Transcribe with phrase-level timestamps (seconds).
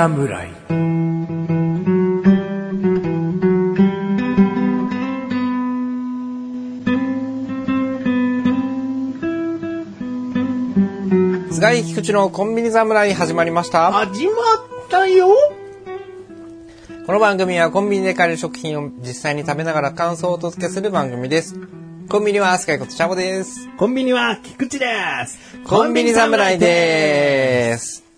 [0.00, 0.48] 侍
[11.50, 13.92] 菅井菊池のコンビニ侍始まりました。
[13.92, 14.36] 始まっ
[14.88, 15.28] たよ
[17.04, 21.56] この番組はコンビニで買える食品を実際に食べながら感想をお届けする番組です。
[22.08, 23.68] コンビニは菅井ことチャボです。
[23.76, 24.86] コンビニは菊池で
[25.26, 28.09] すコンビニ侍です。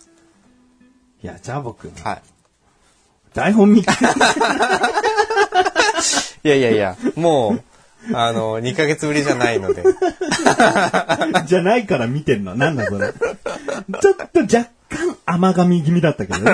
[1.23, 2.21] いや、ジャボくん、は
[3.35, 3.95] 台本見て、い。
[6.45, 7.61] いやいやいや、も
[8.11, 9.85] う、あの、2ヶ月ぶりじゃないので。
[11.47, 12.57] じゃないから見てんの。
[12.57, 13.13] なんだそれ。
[13.13, 13.19] ちょ
[14.11, 16.51] っと若干甘噛み気味だったけどね。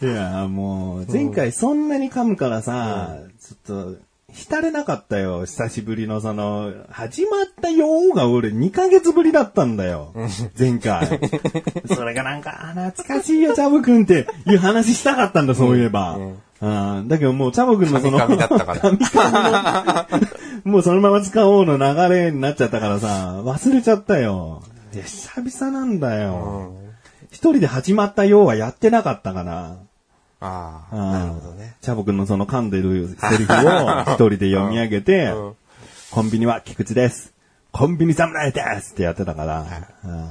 [0.00, 3.98] いや、もう、前回そんなに噛むからさ、ちょっと、
[4.36, 5.46] 浸れなかったよ。
[5.46, 10.12] 久しぶりのその、始まったよーが俺2ヶ月ぶりだったんだよ。
[10.58, 11.18] 前回。
[11.88, 16.18] それがなんか、あ懐かしいよ、チャボくんっていう話したかったんだ、そういえば。
[16.60, 20.06] うんだけどもう、チャボくんのその、だったから
[20.64, 24.62] もうそのまま使おうの流れになっちゃったからさ、忘れちゃったよ。
[24.92, 26.72] いや、久々なんだよ。
[27.30, 29.76] 一人で始まったようはやってなかったかな。
[30.40, 31.76] ああ、うんなるほどね。
[31.80, 33.56] チャボくんのその噛んでるセリフを
[34.02, 35.56] 一人で読み上げて、うん
[36.10, 37.34] コンビニは菊池です。
[37.72, 39.66] コンビニ侍ですってやってたから。
[40.04, 40.30] うん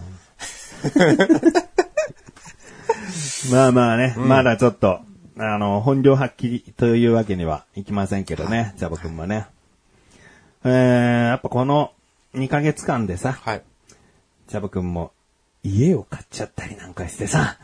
[3.52, 5.02] まあまあね、まだちょっと、
[5.38, 9.46] あの、本領発揮というわけにはいきませんけどね、チャボくんもね。
[10.64, 11.92] えー、やっぱこの
[12.34, 13.62] 2ヶ月間でさ、はい。
[14.48, 15.12] チャボくんも
[15.64, 17.58] 家を買っちゃったりなんかしてさ、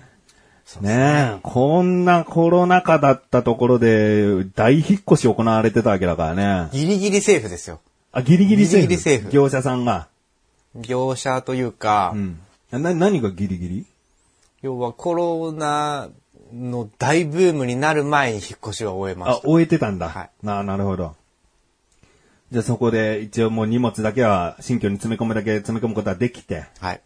[0.80, 6.70] ねえ、こんなコロナ禍だったところで大引っ越し行われてたわけだからね。
[6.72, 7.82] ギリギリセーフですよ。
[8.12, 8.88] あ、ギリギリセーフ？
[8.88, 10.08] ギリギリセーフ業者さんが。
[10.76, 12.40] 業者というか、うん。
[12.72, 13.86] な、何がギリギリ？
[14.62, 16.10] 要はコロナ
[16.54, 19.48] の大ブームになる前に引っ越しは終えまあし、た。
[19.48, 20.10] 終えてたんだ。
[20.10, 21.16] はいな、なるほど。
[22.52, 27.02] じゃあそこで一応もう荷物だけは新居に詰め込むだけ詰め込むことはできて、はい。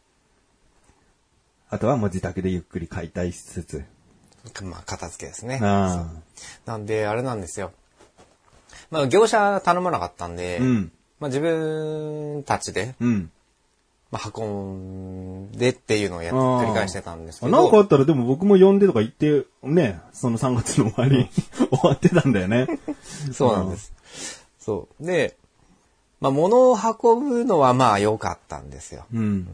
[1.76, 3.84] あとはもう自宅でゆっくり解体しつつ。
[4.64, 5.60] まあ、片付けですね。
[5.62, 6.10] あ
[6.66, 7.74] なんで、あれなんですよ。
[8.92, 10.64] まあ、業者頼まなかったんで、あ。
[10.64, 10.92] うん。
[11.20, 13.30] まあ、自分たちで、うん。
[14.10, 21.30] まあ、運んでっていうのをやっ繰り返してたんですけど、なんかあったらでも僕も呼んでとか言って、ね、その3月の終わり、
[21.72, 22.68] 終わってたんだよね。
[23.34, 23.92] そうなんです。
[24.60, 25.06] そう。
[25.06, 25.36] で、
[26.22, 29.06] まあ、物を運ぶのはまあ良かったんですよ。
[29.14, 29.50] うん。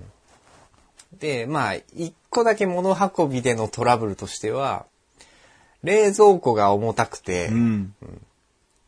[1.21, 4.85] で、まあ、一個だけ物運びでのトラブルとしては、
[5.83, 7.93] 冷蔵庫が重たくて、うん。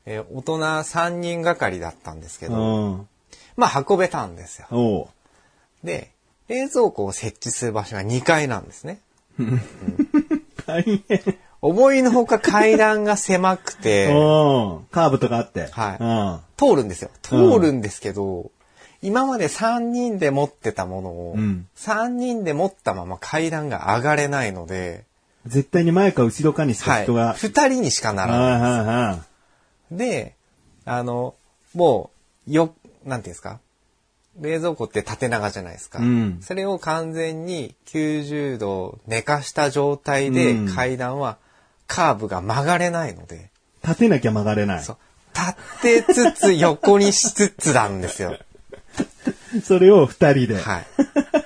[0.06, 3.08] えー大人3人がかりだったんですけうど、ん。
[3.56, 5.10] まあ運べたんですよ。
[5.84, 6.12] で、
[6.50, 9.00] 冷蔵庫を設置する場所が2階なんですね。
[10.66, 11.02] 大変。
[11.62, 14.14] 思いのほか階段が狭くて、うん。
[14.92, 15.68] カーブとかあって。
[15.72, 17.10] はい通るんですよ。
[17.22, 18.52] 通るんですけど、
[19.04, 25.04] 今まで3人で持ってたものを、うん3人で持ったまま階段が上がれないので、
[25.46, 25.52] うん。
[25.52, 27.04] 絶対に前か後ろかにしかはい。
[27.04, 27.36] 人が。
[27.36, 28.72] 2人にしかなはいらない。
[28.72, 29.20] はいは
[29.92, 29.98] い。
[29.98, 30.36] で、
[30.86, 31.36] あの、
[31.76, 32.12] も
[32.48, 32.74] う、よ、
[33.06, 33.60] なんていうんですか？
[34.40, 36.00] 冷蔵庫って縦長じゃないですか。
[36.00, 41.38] うんそれを完全に90度寝かした状態でうん階段は
[41.86, 43.52] カーブが曲がれないので、
[43.84, 44.84] 立てなきゃ曲がれない。
[44.84, 44.98] そう
[45.36, 48.38] 立てつつ横にしつつなんですよ。
[49.64, 50.58] それを二人で。
[50.58, 50.86] はい。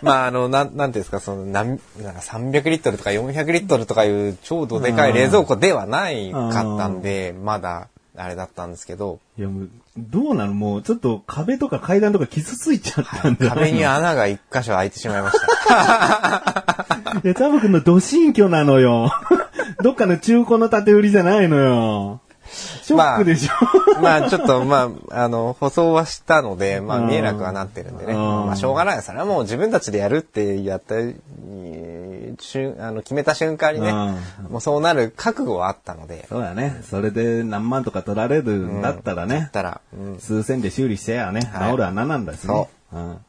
[0.02, 7.88] まあ、あの、なん、なんていうんですか、その、なん、なんか300リットルとか400リットルとかいう超どでかい冷蔵庫ではないかったんで、まだ、
[8.20, 16.86] あれだったんですけど、いやもう、どうなのもう、ちょっと壁とか階段とか傷ついちゃったんだよ、壁に穴が一箇所開いてしまいました。
[17.24, 19.12] いや、タブ君のド新居なのよ。
[19.84, 22.22] どっかの中古の建て売りじゃないのよ。
[22.50, 24.02] ショックでしょ。
[24.02, 28.14] まあちょっとまあ、あの、舗装はしたので、まあうん見えなくはなってるんでね。
[28.14, 29.02] うんまあしょうがない。
[29.02, 36.82] それはもう自分たちでやるってやった、えーしゅあの決めた瞬間にね、うもうそうなる覚悟はあったので、そうだね。
[36.90, 39.52] それで何万とか取られるんだったらねだっ。
[39.52, 41.42] たら、うん数千で修理してやね。
[41.54, 42.42] はい治る穴なんだしね。
[42.48, 43.14] そうん。
[43.14, 43.20] っ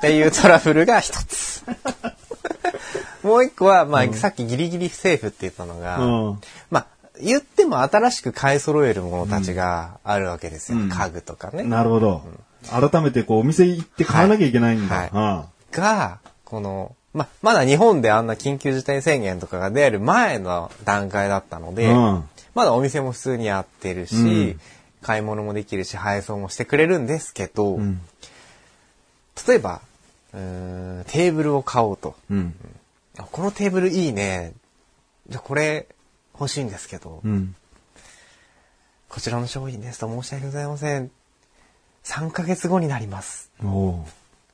[0.00, 1.64] ていうトラブルが一つ。
[3.22, 6.40] もう一個は、まあ、さっきギリギリセーフって言ったのが、うん
[6.70, 6.86] まあ、
[7.20, 10.78] 言っても新しく買い揃えるものたちがあるわけですよ。
[10.78, 11.62] うん家具とかね。
[11.62, 12.22] なるほど。
[12.68, 15.08] 改めてこう、お店行って買わなきゃいけないんだ。
[15.12, 22.24] はが、この、ま、まだ日本であんな緊急事態宣言とかが出る前の段階だったので、うん
[22.54, 24.60] まだお店も普通にやってるし、うん
[25.04, 28.00] 買い物もできるし、配送もしてくれるんですけど、うん。
[29.46, 29.82] 例えば、
[30.32, 32.16] うーんテーブルを買おうと。
[32.30, 32.54] うん。
[33.18, 34.54] あこのテーブルいいね。
[35.28, 35.86] じゃあこれ
[36.38, 37.54] 欲しいんですけど、うん。
[39.08, 41.10] こちらの商品ですと申し訳ございません。
[42.04, 43.50] 3ヶ月後になります。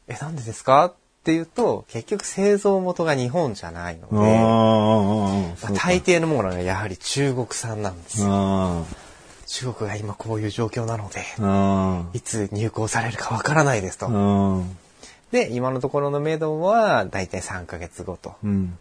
[0.07, 0.85] え、なんでですか？
[0.87, 8.29] っていうと、結局製造元が日本じゃないので、ああ、大抵のものがやはり中国産なんですよ。
[8.31, 8.85] あ
[9.47, 11.25] 中国が今こういう状況なので、
[12.17, 14.65] いつ入港されるかわからないですあ、と。
[15.33, 18.37] で、今のところのメドは、だいたい3ヶ月後と。
[18.45, 18.79] うん。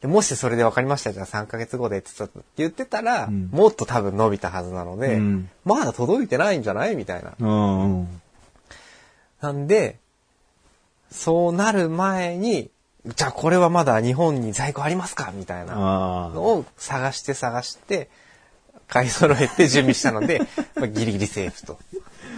[0.00, 2.10] でもしそれで分かりましたじゃあ3ヶ月後でって
[2.56, 7.34] 言ってたら、んもっと多分伸びたはずなので、うんまだ届いてないんじゃないみたいな。
[7.38, 8.20] うん。
[9.42, 9.98] なんで、
[11.10, 12.70] そうなる前に、
[13.06, 18.08] じゃあこれはまだ日本に在庫ありますかみたいなあのを探して探して、
[18.88, 20.40] 買い揃えて準備したので、
[20.76, 21.78] まあギリギリセーフと。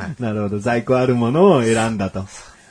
[0.01, 0.59] あ、なるほど。
[0.59, 2.25] 在庫あるものを選んだと。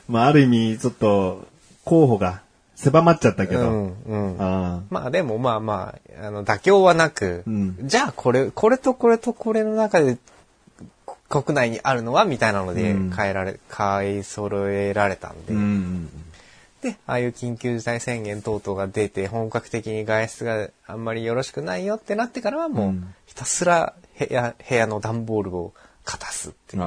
[0.08, 1.46] まあ、ある意味、ちょっと、
[1.84, 2.42] 候補が
[2.82, 3.60] 狭まっちゃったけど。
[3.70, 4.36] うん、うん。
[4.40, 10.18] あまあでもまあまあ、あの、妥協はなく、うんじゃあこれ、これとこれとこれの中で
[11.06, 15.34] こ国内にあるのはみたいなのでうん買えられ、買い揃えられたんあ。
[15.46, 16.08] で、うん。
[16.82, 25.72] で、ああいう緊急事態宣言等々が出て本格的に外出があんまりよろしくないよってなってからはもう、うんひたすら部屋、部屋の段ボールを
[26.04, 26.82] 片すっていう。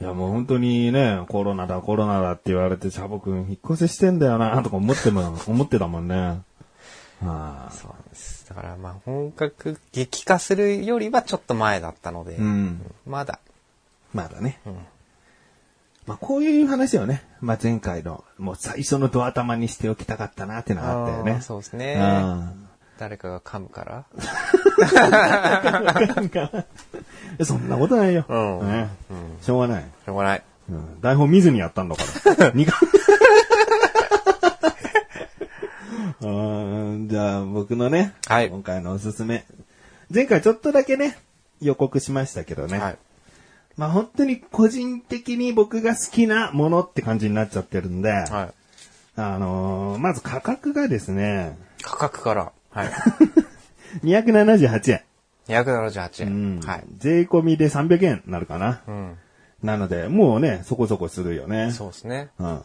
[0.00, 6.40] いや、もう本当にね、コロナだ、コロナだって言われて、チャボくん引っ越ししてんだよな、 とか思っても、思ってたもんね。
[7.22, 7.70] ああ。
[7.70, 8.48] そうなんです。
[8.48, 12.80] だからまあ本格激化するよりはちょっと前だったので、うん。
[13.06, 13.40] まだ、
[14.14, 14.58] まだね。
[14.66, 14.70] ん
[16.06, 21.42] まあ、こういう話をね、まあ、前回の、もう最初のドア玉にしておきたかったなってのがあったよね。
[21.42, 21.98] そうですね。
[22.00, 22.69] うん
[23.00, 24.04] 誰かが噛むから。
[27.42, 28.26] そんなことないよ。
[28.28, 28.90] うんね
[29.40, 29.84] しょうがない。
[30.04, 30.42] しょうがない。
[30.68, 32.02] うん台本見ずにやったんだか
[32.36, 32.50] ら。
[32.54, 32.78] 二 回
[36.20, 39.46] うんじゃあ、僕のね、はい今回のおすすめ。
[40.14, 41.16] 前回ちょっとだけね、
[41.62, 42.78] 予告しましたけどね。
[42.78, 42.98] はい。
[43.78, 48.28] まあ本当に個人的に僕が好きなものって感じになっちゃってるんで、はい。
[49.16, 52.52] あのーまず価格がですね、価格から。
[52.70, 52.88] はい。
[54.04, 55.02] 278円。
[55.48, 56.56] 278う円。
[56.58, 56.84] んはい。
[56.98, 58.82] 税込みで300円になるかな。
[58.86, 59.16] うん。
[59.62, 61.70] なので、もうね、そこそこするよね。
[61.72, 62.28] そうですね。
[62.38, 62.62] うん。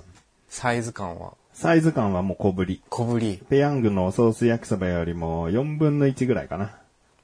[0.50, 1.34] サイズ感は？
[1.54, 2.82] サイズ感はもう小ぶり。
[2.90, 3.42] 小ぶり。
[3.50, 6.72] ペヤングのソース焼きそばよりも4分の1ぐらいかな。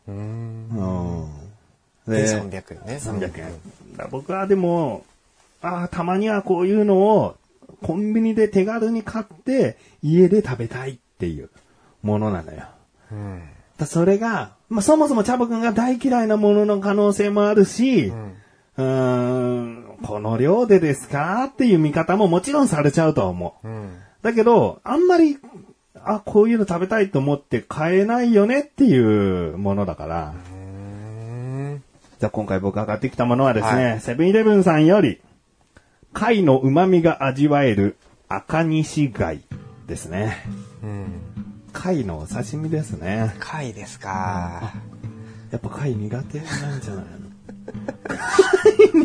[0.08, 1.28] うーん。
[2.08, 2.14] うん。
[2.14, 3.00] で、300円ね。
[3.02, 3.52] 300円。
[3.98, 5.06] だ僕はでも、
[5.62, 7.36] ああ、たまにはこういうのを
[7.84, 11.50] コンビニで手軽に買って家で食べたいっていう
[12.02, 12.64] ものなのよ。
[13.12, 13.44] うん。
[13.78, 18.34] だそれが、まあ、そもそもチャボくんが大嫌いなものの可能性もあるし、うん。
[18.78, 23.68] うーん、この量でですかっていう見方ももちろんされちゃうとは思う。
[23.68, 23.98] うん。
[24.22, 25.38] だけど、あんまり、
[26.04, 30.34] あ、こういうの食べたいと思って買えないよねっていうものだから。
[32.22, 35.20] じゃあ今回僕が買ってきたものはですはね、セブンイレブンさんより、
[36.14, 37.98] 貝の旨味が味わえる
[38.28, 39.42] 赤西貝
[39.88, 40.38] ですね。
[40.84, 41.51] うん。
[41.74, 43.34] 貝のお刺身ですね。
[43.40, 44.74] 貝ですか。
[45.52, 47.22] やっぱ貝苦手なんじゃないの？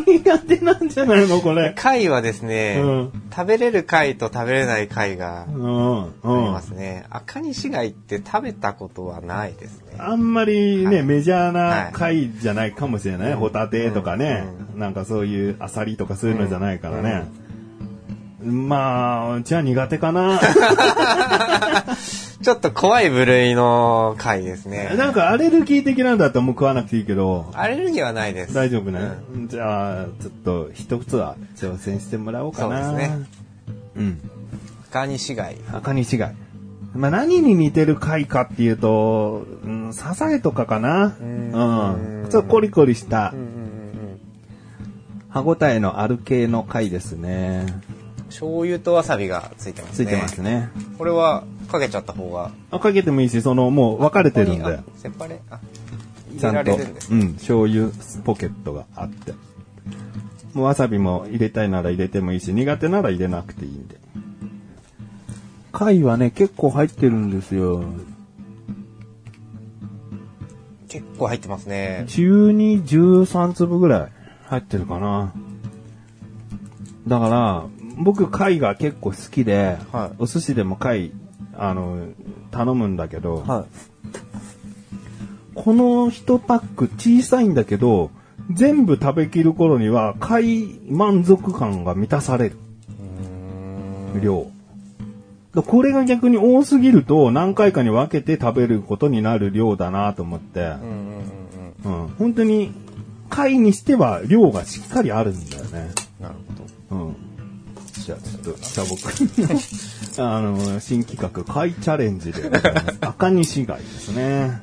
[0.05, 1.39] 貝苦手なんじゃないの？
[1.41, 1.73] これ。
[1.75, 6.03] 貝はですね、うん食べれる貝と食べれない貝がうん。
[6.05, 7.05] うありんますね。
[7.09, 9.95] 赤西貝って食べたことはないですね。
[9.99, 13.33] あんまりね、はいメジャーはない貝じゃないかもしれない。
[13.35, 14.45] ホタテとかね、
[14.75, 17.25] うなんかそういうアサリとかそういうのじゃないからね。
[18.43, 20.39] まあ、じゃあ苦手かな。
[22.47, 24.95] ちょっと怖い部類の貝ですね。
[24.95, 28.53] なんかアレルギー的なんだったらもう食わなくていいけど、アレルギーはないです。
[28.53, 29.01] 大丈夫ね。
[29.35, 32.87] うじゃあ、ちょっと一つは挑戦してもらおうかな。
[32.87, 33.27] そうですね。
[33.97, 34.31] うん。
[34.89, 35.57] 赤西貝。
[35.73, 36.35] 赤西貝。
[36.95, 41.17] まあ何に似てる貝かっていうと、うん、サザエとかかな。
[41.19, 42.27] うん。
[42.31, 44.21] ちょっとコリコリしたうんうんうんうん。
[45.27, 47.65] 歯ごたえのある系の貝ですね。
[48.29, 50.05] 醤油とわさびがついてますね。
[50.05, 50.69] ついてますね。
[50.97, 52.51] これはかけちゃった方が。
[52.71, 54.79] あかけてもいいし、その、もう分かれてるんで
[56.39, 56.77] ちゃんと。
[57.11, 57.89] うん、醤油
[58.23, 59.33] ポケットがあって。
[60.53, 63.97] もうわさびも入れたいなら入れてもいいし、苦手なら入れなくていいんで。
[65.71, 67.83] 貝はね、結構入ってるんですよ。
[70.89, 72.05] 結構入ってますね。
[72.07, 74.11] 12、13粒ぐらい
[74.45, 75.33] 入ってるかな。
[77.07, 77.65] だから、
[77.97, 81.11] 僕貝が結構好きで、はいお寿司でも貝、
[81.57, 82.07] あの、
[82.51, 83.65] 頼むんだけど、は
[85.55, 88.11] この1パック小さいんだけど、
[88.51, 92.57] 全部食べきる頃には貝満足感が満たされる。
[94.21, 94.47] 量。
[95.53, 100.73] だこれが逆に多すぎると何回かに分けて食べることになる量だなと思って。
[101.85, 102.71] うん、本当に
[103.29, 105.91] 貝にしては量がしっかりあるんだよね。
[106.19, 106.35] なる
[106.89, 107.05] ほど。
[107.05, 107.15] うん。
[108.07, 109.01] じゃあちょっと北僕
[110.17, 112.49] の あの、新企画貝チャレンジで。
[113.01, 114.61] 赤西貝ですね。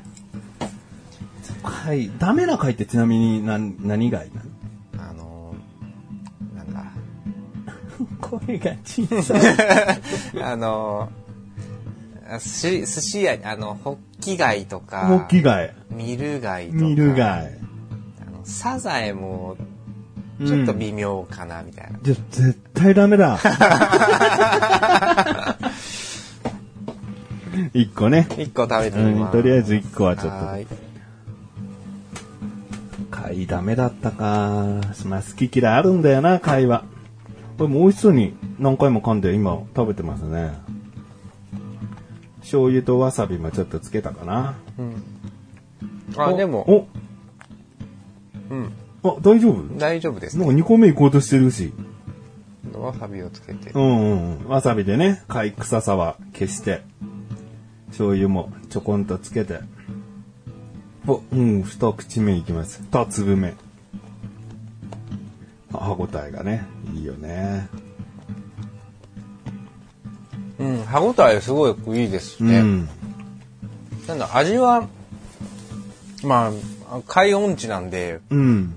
[1.63, 5.11] 貝、ダメな貝ってちなみに何、何貝なの？
[5.11, 6.85] あのー、なんだ。
[8.23, 10.41] 声が小さい。
[10.43, 17.21] あのー、寿司、屋に、あの、ホッキ貝とか、ホッキ貝、ミル貝とか、ミル貝。
[17.21, 19.59] あのサザエも、
[20.45, 21.99] ちょっと微妙かな、みたいな。
[22.03, 23.39] じゃ、絶対ダメだ。
[27.73, 28.27] 一個ね。
[28.39, 29.33] 一個食べてみうん、ます。
[29.33, 30.39] とりあえず一個はちょっと。
[33.11, 34.81] 貝ダメだったか。
[35.07, 36.85] まあ好き嫌いあるんだよな、貝は。
[37.57, 40.53] これも美味しそうに何回も噛んで今食べてますね。
[42.41, 44.55] 醤油とわさびもちょっとつけたかな。
[46.17, 46.87] あ、でも、お、
[48.51, 48.73] うん、
[49.05, 49.79] あ、大丈夫？
[49.79, 50.47] 大丈夫ですね。
[50.47, 51.73] なんか2個目行こうとしてるし。
[52.75, 53.79] わさびをつけてう。
[53.79, 54.49] んうんうん。
[54.49, 56.83] わさびでね、貝臭さは消して、
[57.89, 59.61] 醤油もちょこんとつけて。
[61.07, 62.83] お、うん、二口目いきます。
[62.91, 63.55] 二粒目。
[65.73, 67.69] あ歯ごたえがね、いいよね。
[70.59, 72.61] うん、歯ごたえすごいいいですね。
[72.61, 72.89] うん。
[74.09, 74.89] なんだ、味は、
[76.25, 76.53] ま
[76.91, 78.75] あ、海音地なんで、うん。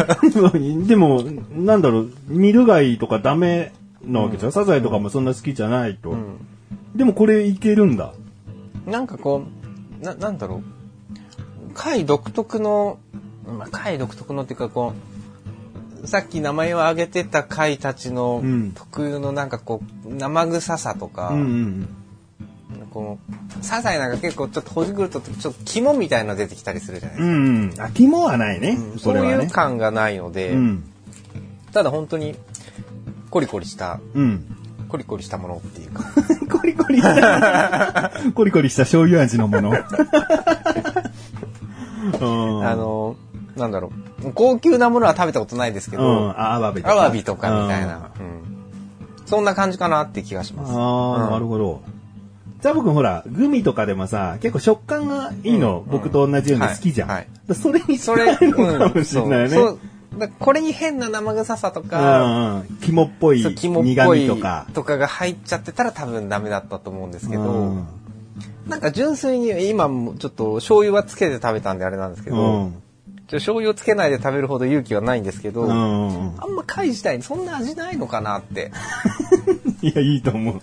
[0.86, 1.22] でも、
[1.54, 3.72] なんだろう、ミル貝とかダメ
[4.04, 4.52] なわけじゃん。
[4.52, 6.10] サザエとかもそんな好きじゃないと。
[6.10, 6.38] ん
[6.94, 8.12] でもこれいけるんだ。
[8.86, 9.44] なんかこ
[10.00, 11.74] う、な、なんだろう。
[11.74, 12.98] 貝独特の、
[13.46, 14.94] まあ、貝独特のっていうかこ
[16.02, 21.88] う、さっき名前を挙げてた貝たちのうん特有のなんかこう、生臭さとか、うんうん
[22.92, 23.18] こ
[23.60, 27.30] う、サザエなんか結構ちょっとほじくるとちょっと肝みたいなの出てきたりするじゃないでうん。
[27.30, 27.80] うんうん。
[27.80, 28.76] あ、肝はないね。
[28.76, 28.98] すか。
[28.98, 29.50] そういうこれはね。
[29.50, 30.84] 感がないので、うん。
[31.72, 32.36] ただ本当に
[33.30, 34.56] コリコリした、うん。
[34.88, 36.04] コリコリしたものっていうか。
[36.50, 39.70] コリコリした、 コリコリした醤油味のもの。
[42.20, 43.16] うん、あの、
[43.56, 43.90] なんだろ
[44.24, 44.32] う。
[44.32, 46.92] 高級なものは食べたことないですけうん、ど、あアワビとか。
[46.94, 48.10] アワビとかみたいうんな。
[48.18, 48.46] うん
[49.26, 50.72] そんな感じかなって気がします。
[50.72, 51.82] ああ、うんなるほど。
[52.60, 57.08] じゃあ僕ほら、グミとかでもさ、結構食感がいいの、うん僕と同じように好きじゃん。
[57.08, 59.58] はいはいだそれにそれ、近いのかもしれないね。
[60.38, 64.66] これに変な生臭さとうんか、うん、肝っぽい苦味とか。
[64.72, 67.86] とかが入っちゃってたら多分ダメだったと思うんですけど、うん
[68.66, 72.82] なんか純粋に今もちょっと醤油はつけて食べたんであれなんですけど、うん
[73.28, 78.70] 醤油をつけないで食べるほど勇気はないんですけど、うんあんま貝自体にそんな味ないのかなって。
[79.82, 80.60] いや、いいと思う。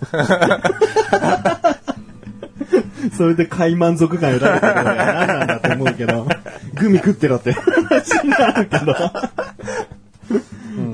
[3.16, 6.26] それで買い満足感得られたら嫌なんだと思うけど、
[6.74, 8.94] グミ食ってろって話になるけど。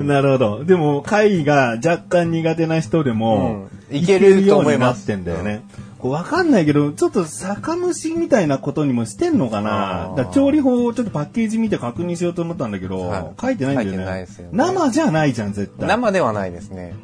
[0.03, 0.63] なるほど。
[0.63, 5.63] でも、貝が若干苦手な人でも、うんいけると思いますいけるようになってんだよね。
[5.99, 13.97] わかんないけど、ちょっと酒蒸しみたいなことにもしてんのかなだ調理法をちょっとパッケージ見て確認しようと思ったんだけど、はい書いてないんだよね。
[13.97, 15.87] 書いてないですよね生じゃないじゃん、絶対。
[15.87, 16.95] 生ではないですね。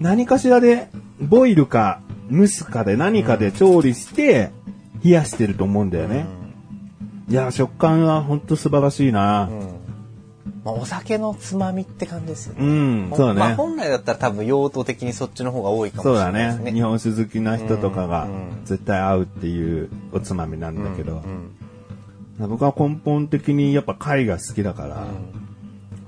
[0.00, 0.88] 何かしらで、
[1.20, 2.00] ボイルか、
[2.30, 4.50] 蒸すかで何かで調理して、
[5.04, 6.26] 冷やしてると思うんだよね。
[7.28, 9.54] いや、食感はほんと素晴らしいなう。
[9.54, 9.60] ん
[10.64, 13.06] まあ、お酒のつまみって感じですようね。
[13.06, 13.54] ん、そうだまあ、ね。
[13.54, 16.64] 本来だったら多分用途的にそっちの方が多いかもしそうだれないですね。
[16.66, 16.72] ね。
[16.72, 21.22] 日本酒好きな人とかがうんうん絶対合うっていうおつまみなんだけど
[22.40, 25.06] う、ん僕は根本的にやっぱ貝が好きだから、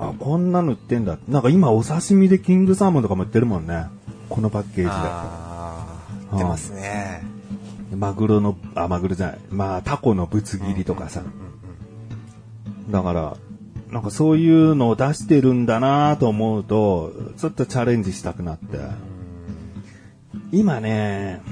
[0.00, 1.18] あ、こんなの売ってんだ。
[1.28, 3.84] なんか今お刺身でキングサーモンとかも売ってるもんね。
[4.30, 4.88] このパッケージで。
[4.90, 6.00] あ
[6.32, 7.22] あ、出ますね。
[7.94, 9.38] マグロの、あ、マグロじゃない。
[9.50, 11.22] まあ、タコのぶつ切りとかさ。
[12.90, 13.36] だから、
[13.90, 18.78] なんかそういうのを出してるんだなと思うと、ちょっとチャレンジしたくなって。
[20.52, 21.42] 今ね、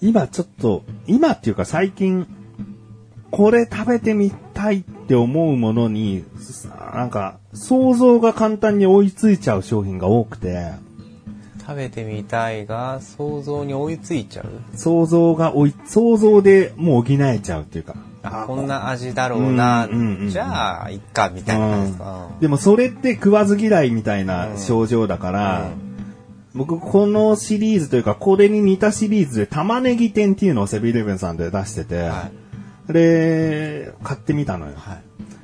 [0.00, 2.26] 今ちょっと、今っていうか最近、
[3.30, 6.24] これ食べてみたいって思うものに、
[6.94, 10.72] なんか、想像が簡単に追いついちゃう商品が多くて、
[11.60, 14.46] 食べてみたいが想像に追いついちゃう？
[14.76, 17.94] 想像が追い、想像でもう補えちゃうっていうか。
[18.22, 22.28] あこんな味だろうな、うんうんうんじゃあ、いっか、みたいな感じですか。
[22.40, 25.70] でもそれって食わず嫌いみたいな症状だから、
[26.54, 32.41] 僕このシリーズというかこれに似たシリーズで玉ねぎ店っていうのをセブンイレブンさんで出してて、はい
[32.86, 34.72] それ買ってみたのよ。
[34.76, 35.02] はい。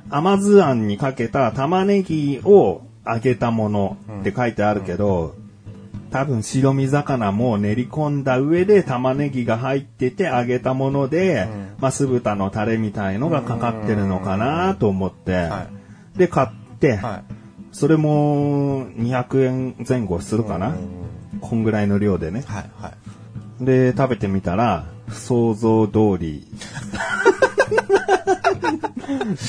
[0.09, 5.35] 甘酢あんにかけた玉ねぎを揚げたものって書いてあるけど、
[6.11, 11.47] 多分白身魚も練り込んだ上で玉ねぎが入ってて揚げたもので、
[11.79, 15.67] まあ酢豚のタレみたいのがかかってるのかなと思って、は
[16.17, 17.23] で買って、はい。
[17.71, 20.75] それも200円前後するかな、
[21.39, 22.43] こんぐらいの量でね。
[22.47, 22.69] はい。
[22.81, 22.93] は
[23.61, 23.65] い。
[23.65, 26.47] で、食べてみたら、想像通り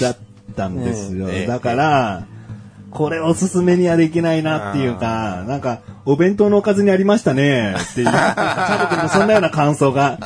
[0.01, 0.17] だっ
[0.57, 1.29] たんですよ。
[1.47, 2.27] だから、
[2.91, 10.19] これおすすめにはできないなっていうか、なんか、お弁当のおかずにありましたねっていう、チャボ君のそんなような感想が、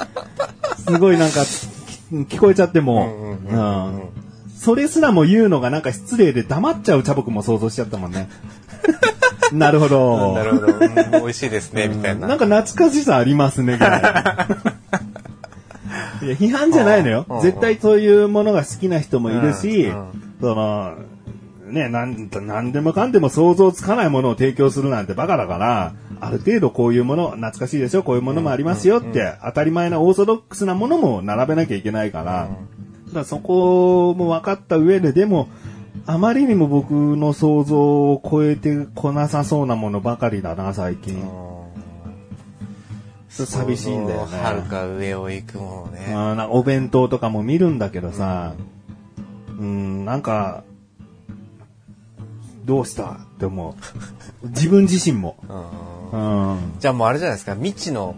[0.79, 4.25] すごいなんか、き聞こえちゃっても、うん
[4.65, 8.31] それすらも言うのがなんか失礼で黙っちゃうチャボ君も想像しちゃったもんね。
[9.53, 10.33] なるほど。
[10.33, 10.73] なるほど。
[10.73, 12.29] うん美味しいですね、みたいな。
[12.29, 14.94] なんか懐かしさありますね、ぐらい。
[16.25, 17.27] いや批判じゃないのよ。
[17.29, 17.41] うん。
[17.41, 19.99] 絶対そういうものが好きな人もいるしうん。
[19.99, 20.95] うん、その、
[21.67, 32.49] ね、なん、なんでもかんでも想像つかないものを提供するなんてバカだから、ある程度こういうもの、懐かしいでしょ、こういうものもありますよって、当たり前なオーソドックスなものも並べなきゃいけないから、
[33.07, 35.49] だからそこも分かった上で、でも、
[36.07, 41.25] あまりにも僕の想像を超えてこなさそうなものばかりだな、最近。
[43.35, 44.39] 寂しいんだよね。
[44.39, 46.47] はるか上を行くものね。
[46.51, 48.55] お弁当とかも見るんだけどさ、
[49.59, 50.65] うん、なんか、
[52.65, 53.11] どうした？
[53.13, 53.77] って思
[54.43, 54.49] う。
[54.49, 55.37] 自分自身も。
[56.13, 56.75] うんうん。
[56.79, 58.15] じゃあもうあれじゃないですか、未知の、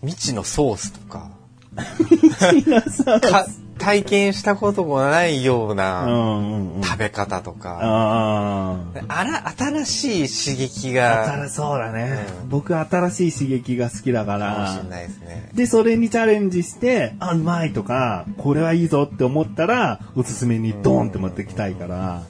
[0.00, 1.30] 未知のソースとか、
[3.20, 3.46] か
[3.82, 6.82] 体験したこともないよううなんうんうん。
[6.82, 9.52] 食べ方とか、ああら、
[9.84, 11.24] 新しい刺激あ。
[11.26, 14.88] が新そうだね、うん僕新しい刺激が好きだかかもらしれ。
[14.88, 15.50] ないですね。
[15.54, 22.22] で、それにチャレンジして、あ、うまいとか、これはいいぞって思ったら、おすすめにドーンって持ってきたいから、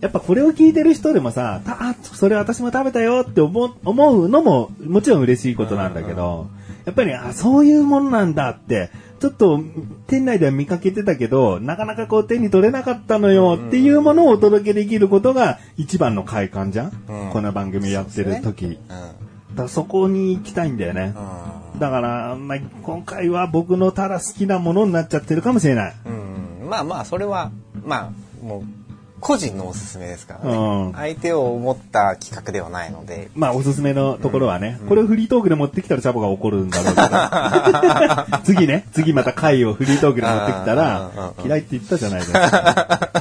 [0.00, 6.48] やっぱこれを聞いてる人でもさ、たあ、それ私も食べたよって思う思うのももちろん嬉しいことなんだけど、
[6.84, 8.90] やっぱり、あ、そういうものなんだって、
[9.24, 9.58] ちょっと
[10.06, 18.66] 店内では見かけてたけど、なかなかこう手に取れなかったのよっていうものをお届けできることが一番の快感じゃん、うんこの番組やってる時。
[18.66, 18.78] うん。
[18.78, 21.14] だからそこに行きたいんだよね。
[21.76, 25.94] うだから、まあ、今回は僕のただ好きなものになっちゃってるかもしれない。
[26.06, 26.62] ん。
[26.62, 26.68] うん。
[26.68, 27.50] まあまあ、それは、
[27.82, 28.83] まあ、もう、
[29.24, 30.54] 個人のおすすめですからね。
[30.54, 33.30] うん相手を思った企画ではないので。
[33.34, 43.12] まあ、おすすめのところはね、これをフリートークで持ってきたらチャボが怒るんだろうけど、 次ね、次また回をフリートークで持ってきたうんうんらう、ん嫌いって言ったじゃないですか。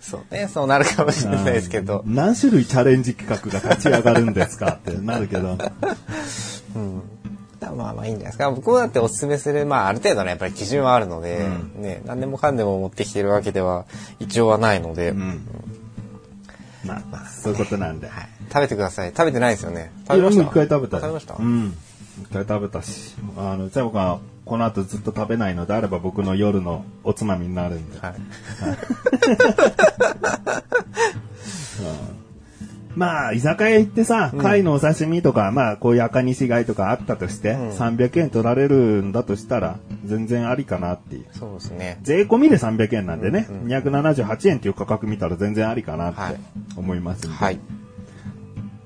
[0.00, 2.02] そうね、そうなるかもしれないですけど。
[2.06, 5.58] 何種類チャレンジ企画が立ち上がるんですかってなるけど。
[7.74, 8.50] まあまあいいんじゃないですか。
[8.50, 13.86] 僕もだっておすすめする、まあある程度のやっぱり基準はあるので、ね、何でもかんでも持ってきてるわけでは
[14.18, 15.40] 一応はないので、うん。
[16.84, 18.08] まあ、まあ、そういうことなんで。
[18.08, 19.10] はい食べてください。
[19.10, 19.92] 食べてないですよね。
[20.08, 20.42] 食べました？
[20.42, 21.72] 一回食べたよ食べました、うん。
[22.20, 23.14] 一回食べたし。
[23.36, 28.00] あの、チャボがこの後ずっと食べないのであれば僕の夜のおつまみになるんで。
[28.00, 28.14] はい。
[32.96, 41.26] まあ、居酒屋行ってさ、貝のお刺身とか、まあ、こういう赤西貝とかあったとして、300円取られるんだとしたら、全然ありかなっていう。
[41.32, 41.98] そうですね。
[42.02, 46.36] 税込みで300円なんでね、278円っていう価格見たら全然ありかなってはい
[46.76, 47.60] 思いますんで、はい。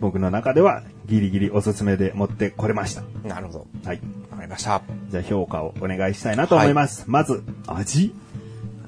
[0.00, 3.02] 僕の中ではギリギリおすすめで持ってこれました。
[3.26, 3.66] なるほど。
[3.84, 4.00] はい。
[4.30, 4.82] わかりました。
[5.08, 7.04] じゃあ評価をお願いしたいなと思います。
[7.06, 8.14] まず、味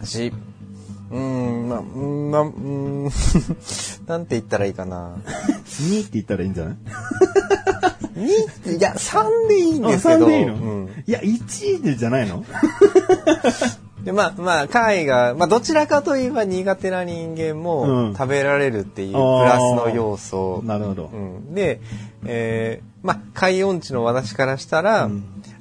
[0.00, 0.32] 味。
[1.10, 3.04] うーん、まあ、うーん、まあ、うーん、
[4.06, 5.16] なんて言ったらいいかな。
[5.66, 6.76] 2って言ったらいいんじゃない
[8.16, 10.26] ？2いや、3でいいんあ、ですけど。
[10.26, 12.44] 3でいいの、うんいや、1でじゃないの？
[14.04, 20.62] で、まあ、まあ、貝が、まあ、どちらかといえば苦手な人間うんも食べられるっていうプラスの要素。
[20.64, 21.10] なるほど。
[21.12, 21.80] うん、で、
[22.24, 25.10] えー、まあ、海音痴の私からしたら、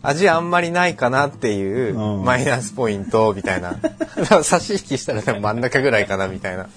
[0.08, 3.76] 味あんまりないかなっていううんマイナスポイントみたいな。
[4.44, 6.68] 差し引きしたら多分真ん中ぐらいかなみたいな。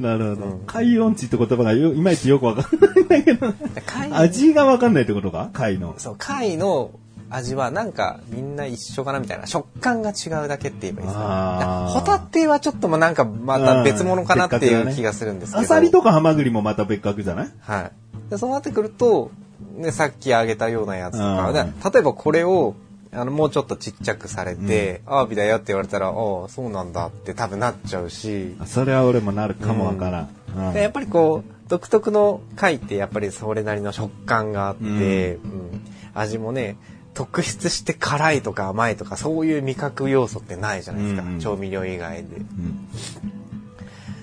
[0.00, 0.60] なるほど。
[0.66, 3.52] 海音痴って言葉がよいまいちよくわかんないんだけど、
[3.86, 5.50] 貝味がわかんないってことか？
[5.52, 5.94] 貝の。
[5.98, 6.90] そう、貝の
[7.30, 9.46] 味はなんかみんな一緒かなみたいな。
[9.46, 11.86] 食感が違うだけって言えばいいですか。
[11.90, 15.62] ホタテはちょっともなんかまた別物かなっていう気がするんですけど。
[15.64, 17.48] アサリとかハマグリもまた別格じゃない？
[17.60, 18.30] はい。
[18.30, 19.30] でそうなってくると、
[19.76, 21.54] ね、さっき挙げたようなやつとか、うん。
[21.54, 22.74] で例えばこれを、
[23.12, 30.28] あの、もうちょっとちっちゃくされて、アワビだよって言われたら、ああ、そうなんだって多分なっちゃうし、それは俺もなるかもわからん。
[30.68, 30.72] うん。
[30.74, 35.80] でやっぱりこう、独特の貝ってやっぱりそれなりの食感があって、うん。
[36.14, 36.76] 味もね、
[37.14, 41.40] 特筆して辛いとか甘いとかそういう味覚要素ってないじゃないですか、うんうん。
[41.40, 42.28] 調味料以外で。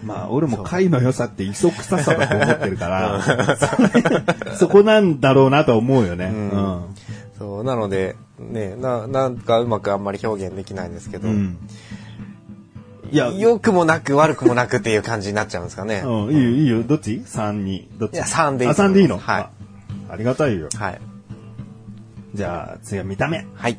[0.01, 3.21] うんまあ、俺も貝の良さって磯臭さだと思ってるから、
[4.57, 6.25] そ こなんだろうなとは思うよね。
[6.33, 6.81] うん。
[7.37, 11.57] そう、なので、ね、な、なんかうまくあんまり表現できないんですけど、うん。
[13.11, 16.01] いや、良くもなく悪くもなくっていう感じになっちゃうんですかね。
[16.05, 16.83] うん、いいよ、いいよ。
[16.83, 17.85] どっち ?3、2。
[17.99, 18.13] どっち？
[18.13, 19.17] いや3でいいあ、と思います3でいいの？
[19.17, 19.49] はいあ
[20.13, 20.69] ありがたいよ。
[20.75, 21.01] はい。
[22.33, 23.45] じゃあ、次は見た目。
[23.55, 23.77] はい。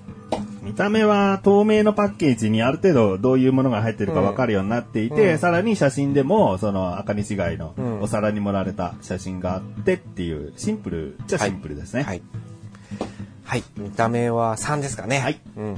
[0.62, 12.04] 見た目は透明のパッケージにある程度どういうものが入ってるか分かるようになっていて、うんさらに写真でも、その赤西貝のうんお皿に盛られた写真があってっていう、シンプルじゃシンプルですね。
[12.04, 12.22] はい。
[13.44, 13.64] はい。
[13.76, 15.18] 見た目は3ですかね。
[15.18, 15.40] はい。
[15.56, 15.76] うん。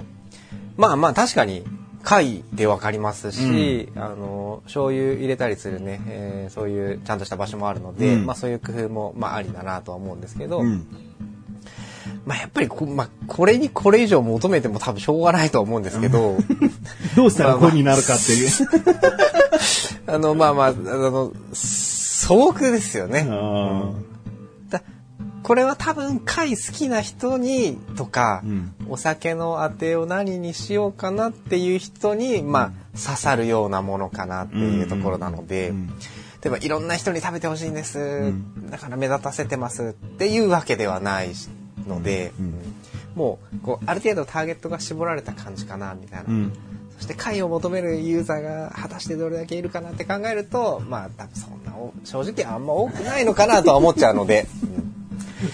[0.77, 1.65] まあまあ確かに
[2.03, 10.87] 貝でわかりますし、あの、醤油入れたりするね、えーそういうちゃんとした場所もあるので、うんまあそういう工夫もまあありだなとは思うんですけど、うん。
[12.27, 16.37] まあやっぱりこ、まあこれにこれ以上求めても多分しょうがないと思うんですけど、
[17.17, 18.51] どうしたらこうになるかっていう。
[20.07, 23.27] あの、まあまあ、あの、素朴ですよね。
[25.45, 28.75] これは多分貝好きな人にとか、うん。
[28.89, 35.89] お酒のあてを何にしようかなっていう人に、まあ刺さるようなものかなっていうところなので、うん。
[35.89, 35.95] 例
[36.47, 38.71] えばいろんな人に食べてほしいんです、ん。
[38.71, 41.35] だから目立たせてますっていうわけではない
[41.87, 42.55] ので、うん
[43.15, 46.53] もうこうある程度ターゲットが絞られた感じかなみたいな、うん。
[46.97, 54.47] そして貝を求めるユーザーが果たしてどれだけいるかなって考えるとまあ多分そんなお正直あんま多くないのかなとは思っちゃうので、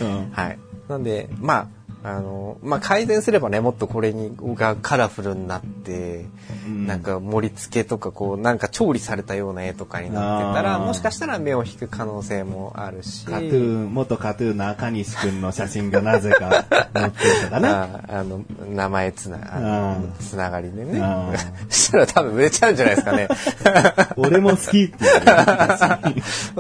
[0.01, 0.59] うんうんはい。
[0.88, 1.69] なんで、まあ、
[2.03, 6.25] あの、まあ、改善すればね、もっとこれに、がカラフルになって、
[6.67, 17.83] うんなんか盛り付けとか、こう、なんか調理されたような絵とかになってたら、もしかしたら目を引く可能性もあるし、カトゥーン、元カトゥーンの赤西くんの写真がなぜか載ってるとかな。
[18.09, 21.37] ああの、名前つな、あの うんつながりでねうん。
[21.69, 23.29] そしたら多分売れちゃうんじゃないですかね。
[24.17, 24.91] 俺も好きっていう。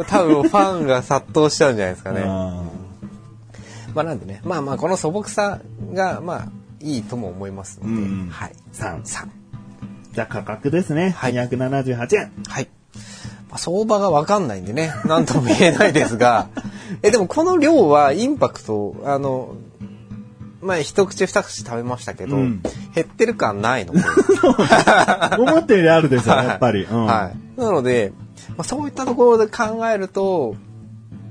[0.06, 2.79] 多分ファンが殺到しちゃうんじゃないですかね。
[3.90, 5.60] うんまあなんでね、まあまあこの素朴さ
[5.92, 6.48] が、まあ
[6.80, 8.52] いいとも思いますので、うんはい。
[8.72, 9.02] 3。
[9.02, 9.28] 3。
[10.12, 11.10] じゃあ価格ですね。
[11.10, 12.32] はい278円。
[12.48, 12.68] はい。
[13.50, 16.48] まあ、相場がわかんないんでね、なんとも言えないですが、
[17.02, 19.54] え、でもこの量はインパクト、あの、
[20.62, 23.92] まあ一口二口食べましたけど、うん減ってる感ないの
[25.38, 26.82] 思ったよりあるでしょ、やっぱり。
[26.82, 27.60] うんはい。
[27.60, 28.12] なので、
[28.56, 30.56] まあ、そういったところで考えると、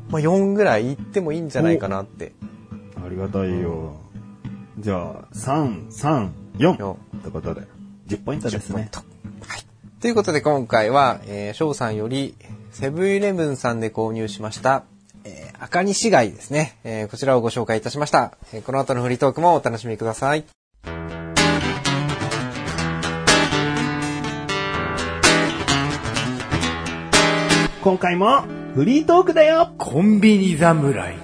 [0.09, 2.33] まあ4ぐらいいってもいいんじゃないかなって。
[3.03, 3.95] ありがたいよ。
[4.79, 6.79] じゃあ、3、3、4。
[6.79, 7.61] よってことで、
[8.07, 8.89] 10ポイントですね。
[8.91, 9.65] とはい。
[10.01, 12.35] ということで今回は、えー、翔さんより
[12.71, 14.83] セブンイレブンさんで購入しました、
[15.25, 20.45] えー、赤西貝ですね、えーこちらをご紹介いたしました、えーこの後のフリートークもお楽しみください。
[27.81, 28.43] 今回も、
[28.75, 31.17] フリートークだよコンビニ侍。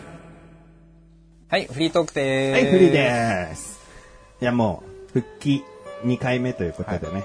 [1.47, 2.63] はい、フリートークでーす。
[2.65, 3.79] はい、フリーです。
[4.41, 5.63] いや、もう、復帰
[6.03, 7.23] 2回目ということでね。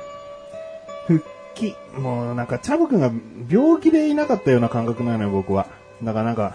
[1.06, 3.10] 復帰、もうなんか、チャボくんが
[3.48, 5.66] 病気でいなかったような感覚なのよ、僕は。
[6.02, 6.54] だからなんか、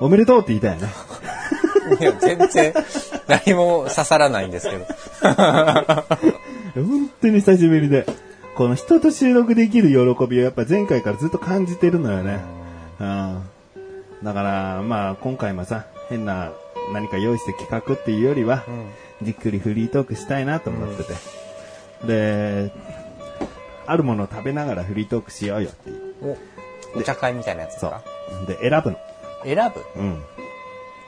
[0.00, 0.92] おめでとうって言いたいよね。
[1.98, 2.74] いや、全然、
[3.26, 4.84] 何も刺さらないんですけど。
[6.74, 8.04] 本当に久しぶりで、
[8.56, 12.40] この人と収録できる喜びをやっぱ前回からずっと感じてるのよね。
[13.00, 13.42] うん。
[14.22, 16.52] だから、まあ今回もさ、変な
[16.92, 18.62] 何か用意して企画っていうよりは、
[19.22, 21.14] じっくりフリートークしたいなと思ってて。
[22.06, 22.72] で、
[23.86, 26.38] あるものを食べながらフリートークしようよっていう。
[26.94, 28.02] お、お茶会みたいなやつですそうか。
[28.46, 28.98] で、選ぶの。
[29.44, 30.00] 選ぶ？
[30.00, 30.22] うん。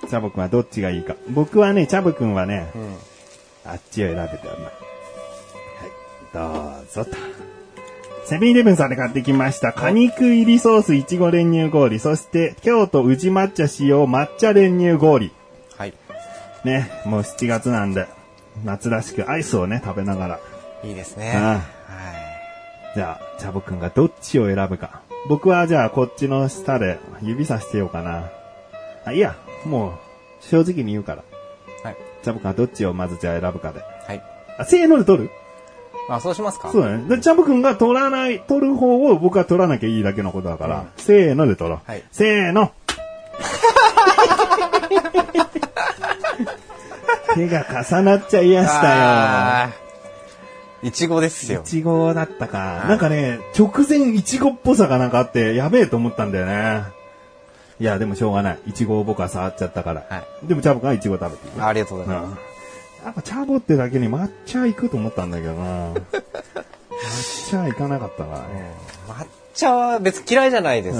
[0.09, 1.15] チャボくんはどっちがいいか。
[1.31, 2.97] 僕はね、チャボくんはね、うん。
[3.71, 4.86] あっちを選べております。
[6.37, 7.17] はい、どうぞと。
[8.27, 9.73] セブンイレブンさんで買ってきました。
[9.73, 15.31] 果肉入りソースいちご練乳氷、そして京都宇治抹茶使用抹茶練乳氷。
[15.77, 15.95] はい。
[16.65, 18.07] ね、もう7月なんで、
[18.65, 20.41] 夏らしくアイスをね、食べながら。
[20.83, 21.33] いいですね。
[21.37, 21.63] ああはい。
[22.97, 25.03] じゃあ、チャボくんがどっちを選ぶか。
[25.29, 28.31] 僕はじゃあ、こっちの下で指さしてようかな。
[29.05, 29.93] あ、いいや、もう、
[30.41, 31.23] 正直に言うから。
[31.85, 31.97] はい。
[32.25, 33.81] チャボくんはどっちをまずじゃあ選ぶかで。
[33.81, 34.23] はい。
[34.59, 35.31] あ、せーので取る？
[36.09, 36.71] あ、そうしますか？
[36.71, 37.09] そうだね。
[37.09, 41.81] で、チャボくんが取らない、取る方を僕は取らなきゃいいだけのことだから、せーので取ろう。
[41.91, 42.73] はいせーの。
[47.35, 51.57] 手が重なっちゃいやしたあーいちごですよ。
[51.59, 51.65] よい。
[51.67, 52.59] ちごだったか。
[52.59, 56.83] はいなんかね、直前いちごっぽさがなんかあって、やべえと思ったんだよね。
[57.81, 58.59] いや、でもしょうがない。
[58.67, 60.05] いちごを僕は触っちゃったから。
[60.09, 61.65] はでもチャボくんはいちご食べてる。
[61.65, 62.43] ありがとうございうんます。
[63.07, 65.95] やっぱチャボってだけに抹茶行くと思ったんだけどな。
[65.95, 68.39] 抹茶行かなかったな。
[69.07, 70.99] 抹茶は別に嫌いじゃないです。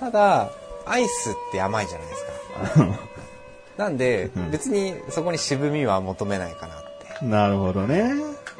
[0.00, 0.50] ただ、
[0.86, 2.98] アイスって甘いじゃないですか。
[3.76, 6.78] なんで、別にそこに渋みは求めないかなっ
[7.20, 7.26] て。
[7.26, 8.14] なるほどね。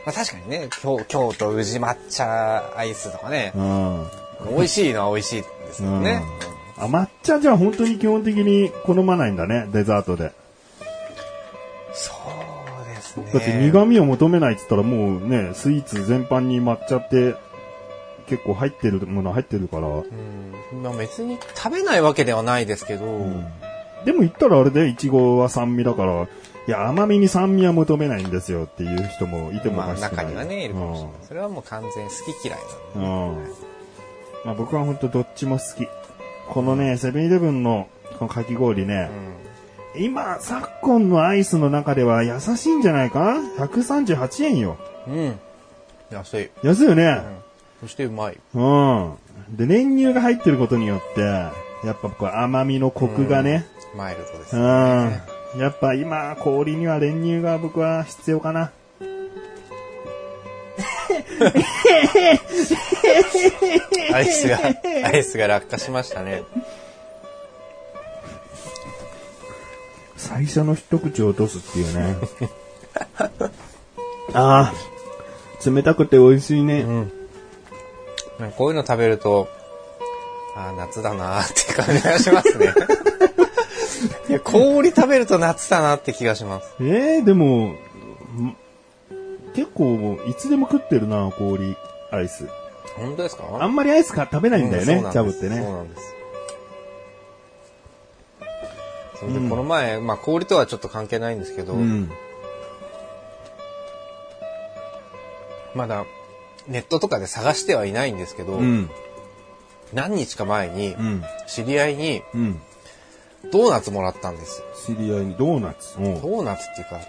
[0.05, 4.07] まあ確かにね、京京都宇治抹茶アイスとかねう、ん。
[4.51, 6.23] 美味しいのは美味しいですけどね。
[6.77, 10.33] あ、抹茶じゃあ本当に基本的に好まないんだね、デザートで。
[11.95, 12.42] そう
[13.21, 13.33] ですね。
[13.33, 17.37] だって苦味を求めないって言ったらもうね、スイーツ全般に抹茶って
[18.27, 19.89] 結構入ってるもの入ってるから。
[19.89, 23.05] うんまあ別に食べないわけではないですけど、
[24.05, 26.29] でも言ったらあれで、いちごは酸味だから、
[26.67, 30.27] いや、甘みに酸味は求めないんですよっていう人もいてもおまあかしくない。
[30.27, 31.13] 中にはね、いるかもしれない。
[31.23, 32.59] それはもう完全好き嫌い
[32.97, 33.39] なのうん。
[33.39, 33.45] うん。
[34.45, 35.89] まあ僕は本当どっちも好き。
[36.49, 39.11] このね、セブンイレブンのこのかき氷ね、
[39.97, 44.79] 今、昨今のアイスの中では優しいんじゃないか ?138 円よ。
[45.07, 45.15] うん。
[45.15, 45.39] うん。
[46.11, 46.51] 安い。
[46.63, 47.21] 安いよね。
[47.81, 48.39] そしてうまい。
[48.55, 49.15] うん。
[49.51, 51.53] で、練乳が入ってることによって、や
[51.93, 55.23] っぱこう甘みのコクがね、マイルドですうね。
[55.57, 55.61] ん。
[55.61, 58.73] やっぱ今、氷には練乳が僕は必要かな。
[64.15, 64.59] アイスが、
[65.05, 66.43] アイスが落下しましたね。
[70.29, 72.17] 最初の一口を落とすっていうね。
[74.35, 74.75] ああ、
[75.71, 76.85] 冷たくて美味しいね。
[78.57, 79.49] こういうの食べると、
[80.57, 82.73] ああ、夏だなーって感じがしますね。
[84.29, 86.69] いや氷食べると夏だなって気がします。
[86.81, 87.79] えー、でも、ん
[89.55, 91.77] 結構、いつでも食ってるな、氷、
[92.11, 92.47] アイス。
[92.97, 93.45] 本当ですか？
[93.61, 95.61] あんまりアイスか食べないんだよね、うんチャブってそうね。
[95.61, 96.03] なんです。
[99.23, 102.11] それでこの前、まあ氷とはちょっと関係ないんですけど、うん。
[105.75, 106.05] まだ
[106.67, 108.91] ネットとかで探してはいないんですけど、うん。
[109.93, 111.25] 何日か前にうん。
[111.47, 112.61] 知り合いにうん。
[113.53, 114.67] ドーナツもらったんですよ。
[114.97, 115.99] 知り合いにドーナツ？
[115.99, 116.21] うん。
[116.21, 117.01] ドーナツっていうか、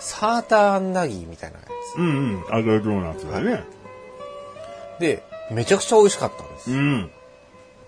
[0.00, 1.64] サーターアンダギーみたいなや
[1.96, 2.44] うんうん。
[2.50, 3.64] 揚げドーナツだね。
[4.98, 5.00] つ。
[5.00, 6.70] で、めちゃくちゃ美味しかったんです。
[6.72, 7.10] うん。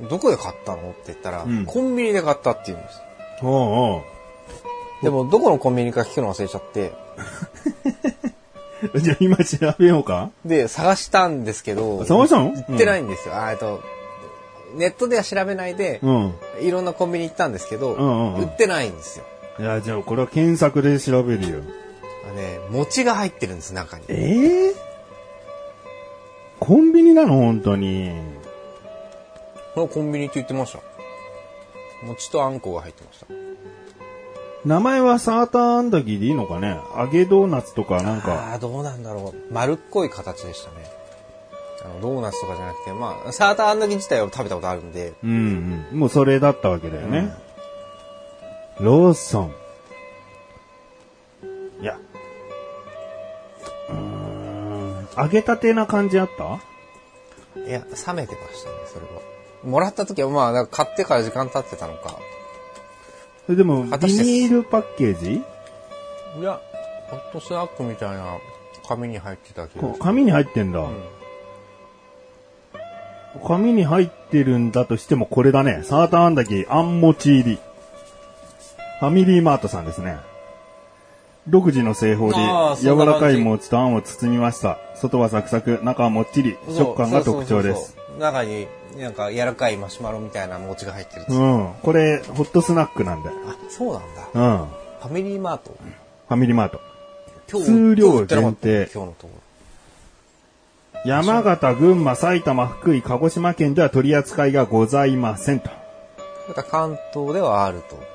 [0.08, 0.90] どこで買ったの？
[0.90, 3.00] って言ったら、うんコンビニで買ったって言うんです。
[3.42, 3.50] おう
[3.98, 4.02] お
[5.02, 6.92] でも、どこのコンビニか聞くの忘れちゃって、
[8.92, 10.30] う じゃあ今調べようか？
[10.44, 12.52] で、探したんですけど、探したの？
[12.68, 13.34] 売ってないんですよ。
[13.42, 13.80] あえっと、
[14.74, 16.34] ネットでは調べないで、うん。
[16.60, 19.24] いろんなコンビニ行ったんですけど、んうんうん売ってないんですよ。
[19.58, 21.58] いや、じゃあこれは検索で調べるよ。
[22.30, 24.04] あね、餅が入ってるんです、中に。
[24.08, 24.74] ええ
[26.60, 27.36] コンビニなの？
[27.36, 28.12] 本当に。
[29.74, 30.80] コンビニって言ってました。
[32.02, 33.26] 餅とあんこが入ってました。
[34.64, 36.78] 名前はサーターアンダギーでいいのかね？
[36.96, 38.50] 揚げドーナツとかなんか。
[38.50, 39.52] ああ、どうなんだろう。
[39.52, 40.76] 丸っこい形でしたね。
[41.82, 45.98] あのドーナツとかじゃなくて、まあ、サーターアンダギー自体は食べたことあるんで、うんうん。
[45.98, 47.34] もうそれだったわけだよね。
[48.80, 49.54] ローソン。
[51.80, 51.98] いや。
[53.88, 55.08] うーん。
[55.16, 56.60] 揚げたてな感じあった？
[57.66, 59.22] いや、冷めてましたね、それは。
[59.64, 62.18] もらった時は、まあ、なんか買ってから時間経ってたのか。
[63.46, 65.42] それでも、ビニールパッケージ？
[66.38, 66.60] いや、
[67.08, 68.38] ホットスナックみたいな
[68.88, 69.80] 紙に入ってた気がする。
[69.80, 70.88] こう紙に入ってんだ。
[73.46, 75.82] 紙に入ってるんだとしてもこれだね。
[75.84, 77.58] サーターアンダギーあんもち入り。
[79.00, 80.18] ファミリーマートさんですね。
[81.48, 82.36] 独自の製法で
[82.82, 84.78] 柔らかい餅とあんを包みました。
[84.94, 87.96] 外はサクサク、中はもっちり、食感が特徴です。
[88.18, 91.74] 中に、なんか柔らかいマシュマロみたいな餅が入ってるうん。
[91.82, 93.36] これ、ホットスナックなんだよ。
[93.46, 94.28] あ、そうなんだ。
[94.34, 94.66] うん。
[95.00, 95.70] ファミリーマート？
[96.28, 96.80] ファミリーマート。
[97.50, 99.32] 今数量売ってなかった限定今日のとこ
[101.04, 105.68] 山形、群馬、埼玉、福井、鹿児島県では取り扱いがございませんと。
[105.68, 105.74] ろ。
[106.48, 108.09] また関東ではあると。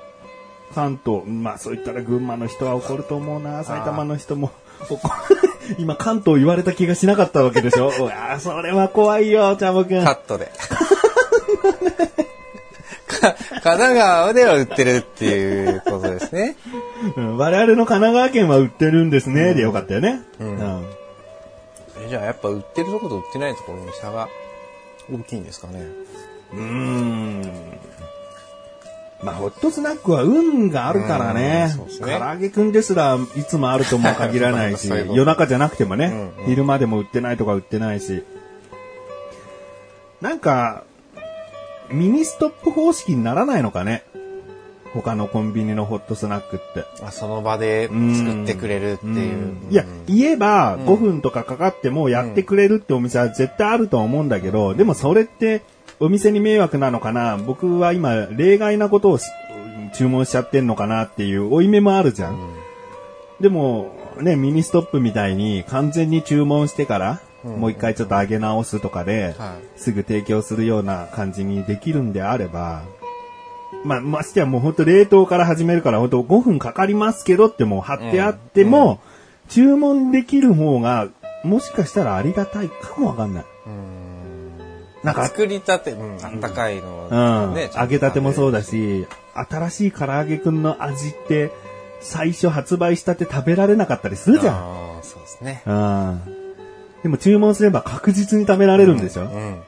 [0.76, 4.52] 関東、まあそう言ったら群馬の人は怒ると思うな、埼玉の人も。
[4.90, 5.00] 怒
[5.80, 10.04] 今関東言われた気がしなかったわけでしょ うわそれは怖いよ、チャボくん。
[10.04, 10.52] カットで。
[13.08, 16.58] か神奈川では売ってるっていうことですね。
[17.16, 20.22] うん我々の神奈川県は売ってるんですね、でよかったよね。
[20.40, 20.86] うん
[22.06, 24.28] えじゃあやっぱ売ってるところと売ってないところに差が
[25.12, 25.86] 大きいんですかね。
[26.54, 27.42] うーん。
[29.24, 32.02] まあ、ホットスナックは運があるからねうんそうです。
[32.02, 38.24] ね唐揚げくんですらいつもあるとも限らないし、 そういうこと夜中じゃなくてもね、うんうん昼間でも売ってないとか売ってないし。
[40.22, 40.84] なんか、
[41.92, 44.04] ミニストップ方式にならないのかね？
[44.94, 46.86] 他のコンビニのホットスナックって。
[47.04, 49.58] あその場で作ってくれるっていう。
[49.70, 55.64] いや、言えば5分とかかかってもやってくれるってお店は絶対あるとは思うんだけど、でもそれって
[56.00, 57.38] お店に迷惑なのかな？
[57.38, 59.26] 僕は今例外なことをし
[59.94, 62.38] 注文しちゃってんのかなっていう負い目もあるじゃん。
[63.40, 72.84] でも、ね、ミニストップみたいに完全に注文してから、もう一回ちょっと揚げ直すとかで、はすぐ提供するような感じにできるんであれば、
[73.84, 79.00] まあ、ましてやもうほんと冷凍から始めるからほんと5分かかりますけどってもう貼ってあっても、
[79.48, 81.10] 注文できる方が、
[81.44, 83.46] もしかしたらありがたいかもわかんない。
[85.06, 88.60] なんか、作りたて、うん、あったかいの、うん、ね揚げたてもそうだ。
[88.60, 91.52] だし、新しい唐揚げくんの味って、
[92.02, 94.56] 最初発売したて食べられなかったりするじゃん。
[94.56, 95.62] あーそうですね。
[95.66, 96.22] うん。
[97.04, 99.62] でも注文すれば確実に食べられるんでしょ、うん。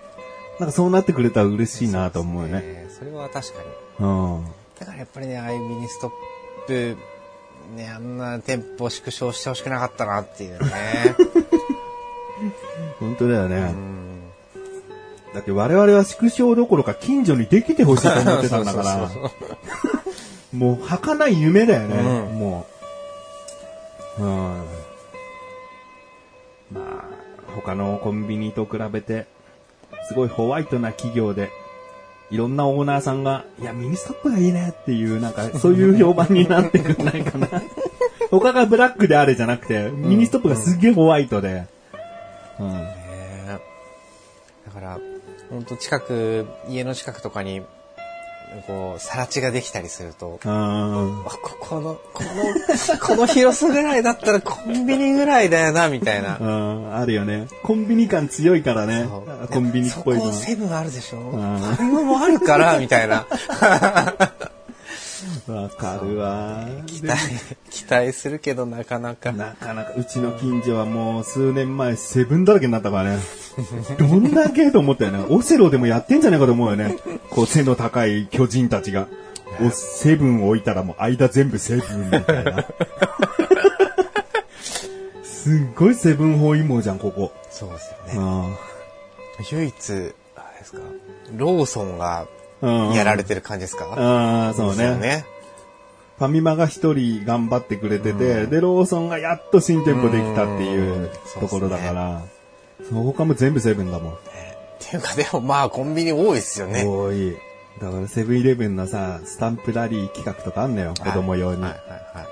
[0.60, 2.62] なんかそうなってくれたら嬉しいなと思うよね。
[2.62, 3.60] ねそれは確か
[4.00, 4.06] に。
[4.06, 4.46] うん。
[4.80, 6.12] だからやっぱりね、ああいうミニストッ
[6.68, 6.98] プ、
[7.76, 10.68] ね、あんな店舗縮小してほしくなかったなっていうね。
[13.00, 13.56] 本当だよね。
[13.58, 14.07] うん
[15.38, 19.08] だって我々は縮小どころか近所にできてほしいと思ってたんだから。
[20.52, 22.66] もう儚い夢だよね、うんも
[24.18, 24.24] う。
[24.24, 24.64] うん。
[26.72, 27.04] まあ、
[27.56, 29.28] 他のコンビニと比べて、
[30.08, 31.52] すごいホワイトな企業で、
[32.32, 37.48] いろんなオーナーさんが、いや、ミニストップがいいねっていう、なんか、そういう評判になってくんないかな。
[38.32, 41.68] 他がブラックであれじゃなくて、ミニストップがすげえホワイトで。
[42.60, 42.72] うん。
[42.74, 43.60] ね
[44.66, 45.00] だから、
[45.50, 47.62] 本当近く、家の近くとかに、
[48.66, 50.52] こう、更地ができたりすると、うん。
[50.52, 52.30] あここの、この、
[53.00, 56.38] この広さぐらいだったらコンビニぐらいだよな、みたいな。
[56.40, 57.48] うん、あるよね。
[57.64, 59.08] コンビニ感強いからね。
[59.52, 60.34] コンビニっぽいのそこ。
[60.34, 63.26] セブンあるでしょんファミマもあるから、 みたいな。
[65.48, 66.68] わかるわ。
[66.86, 67.20] 期待、
[67.70, 69.32] 期待するけどなかなか。
[69.32, 73.20] なかなか、うちの近所はもう数年前セブンだらけになったからね。
[73.98, 75.26] どんだけと思ったよね。
[75.30, 76.96] オセロでもやってんじゃないかと思うよね。
[77.30, 79.08] こう背の高い巨人たちが。
[79.60, 82.66] おセブン置いたらもう間全部セブンみたいな。
[85.24, 87.32] すっごいセブン包囲網じゃん、ここ。
[87.50, 88.20] そうですよね。
[88.20, 88.46] あ
[89.52, 89.74] 唯一、
[90.36, 90.80] あれですか、
[91.36, 92.28] ローソンが
[92.62, 93.86] あやられてる感じですか？
[93.96, 95.26] ああ、そうですよね。
[96.20, 102.22] ファミマが一人頑張ってくれてて、で、ローソンがやっと新店舗できたっていううんところだから、
[102.88, 104.14] その他も全部セブンだもん。
[104.14, 104.18] っ
[104.80, 106.84] ていうか、でもまあコンビニ多いですよね。
[106.86, 107.36] 多い。
[107.82, 111.72] だからセブンイレブンのさ、スタンプラリー企画とかあんのよ、子供用にはい。
[111.72, 111.82] はい
[112.18, 112.24] は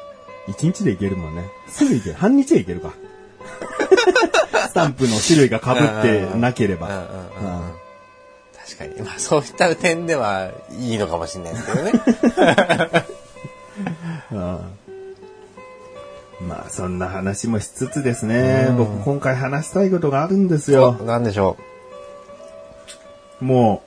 [0.48, 0.52] い。
[0.52, 1.50] 一日でいけるもんね。
[1.68, 2.16] すぐいける。
[2.16, 2.94] 半日でいけるか。
[4.70, 6.88] スタンプの種類が被ってなければ。
[8.66, 9.02] 確かに。
[9.02, 13.06] まあそういった点ではいいのかもしれないですけどね。
[14.32, 14.60] うん
[16.42, 20.94] まあ、そんな話もしつつですね、僕今回話したいことがあるんですよ。
[20.94, 21.58] なんでしょ
[23.40, 23.84] も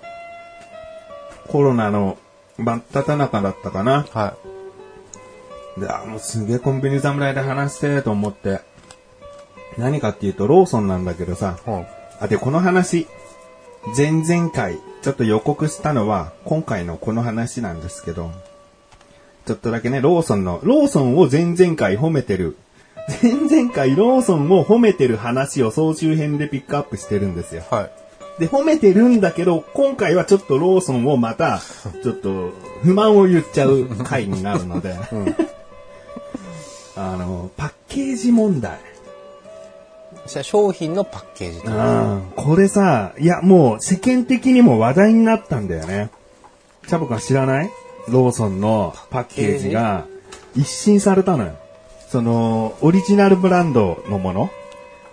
[1.46, 2.18] う、コロナの
[2.56, 4.00] 真っ只中だったかな。
[4.00, 4.18] う。
[4.18, 4.36] は
[5.78, 8.60] で、あ、もうすげえコンビニ侍で話してと思って。
[9.76, 11.58] 何かっていうと、ローソンなんだけどさ。
[11.66, 11.70] い。
[11.70, 11.86] うん。
[12.20, 13.06] あ、で、この話、
[13.96, 18.32] 前々回、ちょっと予告したのは、今回のこの話なんですけど、
[19.48, 22.58] ちょっとだけね、ローソンの、ローソンを前々回褒めてる、
[23.22, 27.62] 前々回ローソンを褒めてる話を総集編でピックアップしてるんですよ。
[27.70, 28.40] はい。
[28.40, 31.62] で、褒めてるんだけど、今回はちょっとローソンをまた、
[32.04, 32.50] ちょっと
[32.82, 34.94] 不満を言っちゃう回になるので、
[36.94, 38.78] あの、パッケージ問題。
[40.42, 46.10] 商品のパッケージとうんこれさ、いや、もう世間的にも話題になったんだよね。
[46.86, 47.70] チャボ君知らない？
[48.10, 50.06] ローソンのパッケージが
[50.56, 51.52] 一新されたのよ。
[52.08, 54.50] その、オリジナルブランドのもの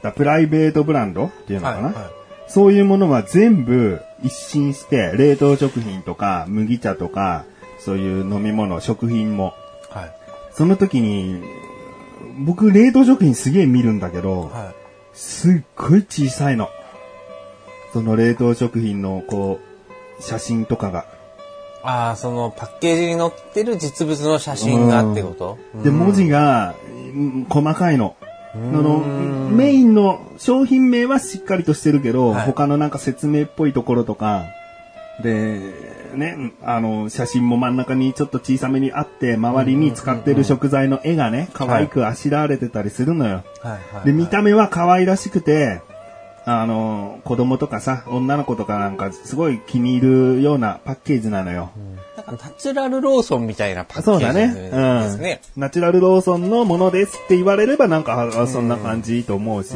[0.02, 7.46] だプライベートブランドっていうのかな、はいはいそういうものは全部一新して、冷凍食品とか麦茶とか、
[7.80, 9.54] そういう飲み物、食品も。
[9.90, 10.16] はい。
[10.54, 11.42] その時に、
[12.46, 14.76] 僕冷凍食品すげえ見るんだけど、はい。
[15.14, 16.70] すっごい小さいの。
[17.94, 19.60] その冷凍食品の、こ
[20.20, 21.06] う、写真とかが。
[21.88, 25.58] ああ、そのパッケージに載ってる実物の写真がってこと？
[25.84, 26.74] で、文字が、
[27.14, 28.16] うん細かいの。
[28.54, 32.46] その、メインの商品名はしっかりとしてるけど、はい。
[32.46, 34.46] 他のなんか説明っぽいところとか、
[35.22, 35.74] で、
[36.16, 43.44] ね、あの、写真も真ん中にちょっと小さめにあって、周りに使ってる食材の絵がね、可愛くあしらわれてたりするのよ。
[43.62, 44.06] はいはい。
[44.06, 45.82] で、見た目は可愛らしくて、
[46.48, 51.72] あの、子供とかさ、女の子とかなんかすごい気に入るようなパッケージなのよ。
[52.16, 54.44] なんかナチュラルローソンみたいなパッケそうだね。
[54.44, 55.42] ージですね。
[55.56, 55.62] うん。
[55.62, 59.76] ナチュラルローソンのものですって言われればなんか、あそんな感じと思うし、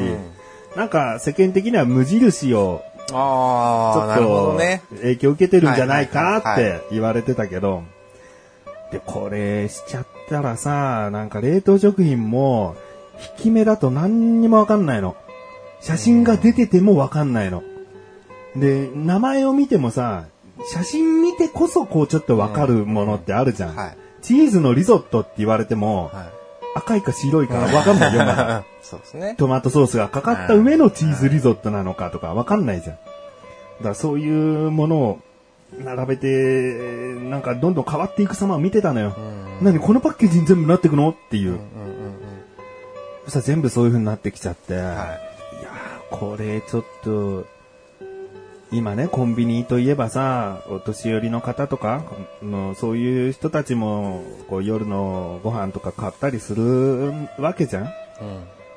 [0.75, 4.83] なんか世間的には無印をちああ、ょなるほどっね。
[4.91, 7.81] と影響受けてるんじゃないかって言われてたけど、
[8.91, 12.75] で、これしちゃったらさ、なんか冷凍食品も、
[13.37, 15.15] 引き目だと何にもわかんないの。
[15.81, 17.63] 写真が出ててもわかんないの。
[18.55, 20.25] で、名前を見てもさ、
[20.73, 23.75] 写真見てこそこうちょっとわかるものってあるじゃん。
[23.75, 23.97] はい。
[24.21, 26.29] チーズのリゾットって言われても、はい。
[26.75, 28.63] 赤いか白いかわかんないよ、まだ。
[28.81, 29.35] そうですね。
[29.37, 32.95] トマトソースがかかった上のチーズリゾットなのかとかわかんないじゃん。
[32.95, 34.29] だからそうい
[34.67, 35.19] うものを
[35.83, 36.27] 並べて、
[37.29, 39.15] なんかどんどん変わっていく様を見てたのよ。
[39.61, 41.49] 何このパッケージに全部なってくのっていう。
[41.49, 41.63] うんうんうん。
[43.25, 44.75] そしたら全部そういう風になってきちゃって。
[44.75, 45.28] はい。
[46.11, 47.45] これちょっと、
[48.71, 52.03] 今ね、コンビニといえばさ、お年寄りの方とか、
[52.43, 57.91] のそういう人たちも、こう夜のご飯とか買ったりするわけじゃんうん。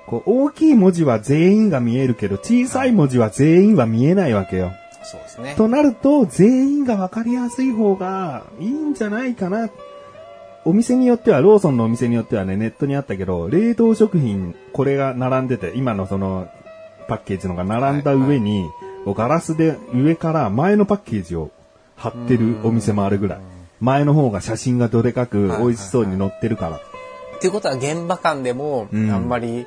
[0.07, 4.73] こう大きい文字は全員が見えるけど、小さい文字は全員は見えないわけよ。
[5.05, 5.55] そうですね。
[5.57, 9.69] となると、全員がわかりやすい方がいいんじゃないかな。
[10.65, 16.49] お店によっては、ローソンのお店によってはね、ネットにあったけど、冷凍食品、これが並んでて、今のその、
[17.13, 18.71] パッケージのが並んだ上に、
[19.07, 21.51] ガラスで上から前のパッケージを
[21.95, 23.41] 貼ってるお店もあるぐらい。
[23.81, 26.77] 前の方が写真がどでかく美味しそうに載ってるから。
[26.77, 26.81] っ
[27.41, 29.67] ていうことは現場間でも、あうんんまり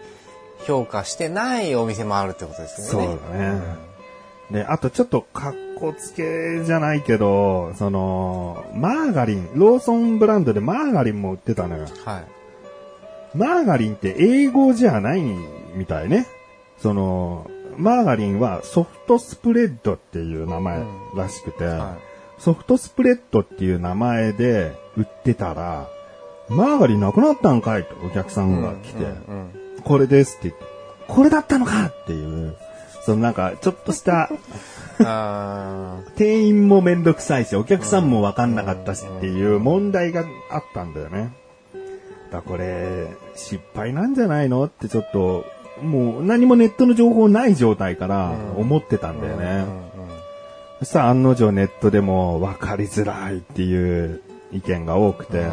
[0.66, 3.02] 評価してないお店もあるってことですそう。
[3.02, 3.62] だね。
[4.50, 11.86] で、あとちょっと格好つけじゃないけど、その、マーガリン、ローソンブランドでマーガリンも売ってたのよ。
[12.06, 13.38] はい。
[13.38, 15.22] マーガリンって英語じゃない
[15.76, 16.26] みたいね。
[16.86, 20.84] その、マーガリンはソフトスプレッドっていう名前
[21.16, 21.98] らしくて、は
[22.38, 25.88] ソフトスプレッドっていう名前で売ってたら、
[26.48, 30.66] マーガリンなくなったんかいとお客さんが来て、うんうんこれですって言って、
[31.08, 32.56] これだったのかっていう、
[33.02, 34.30] そのなんかちょっとした
[35.04, 41.34] あ店員もめんどくさいし、お客さんもわかんなかったしっていう問題があったんだよね。
[42.32, 45.46] だこれ、失敗なんじゃないのってちょっと、
[45.82, 49.66] もう何もネットの情報ない状態から思ってたんだよね。
[50.80, 54.22] そしたら案の定ネットでも分かりづらいっていう
[54.52, 55.46] 意見が多くて、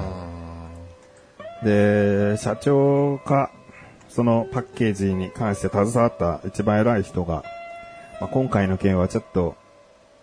[1.65, 3.51] で、社長か、
[4.09, 7.45] そのパッケージに関して携わった一番偉い人が、
[8.21, 9.55] まあ、今回の件はちょっと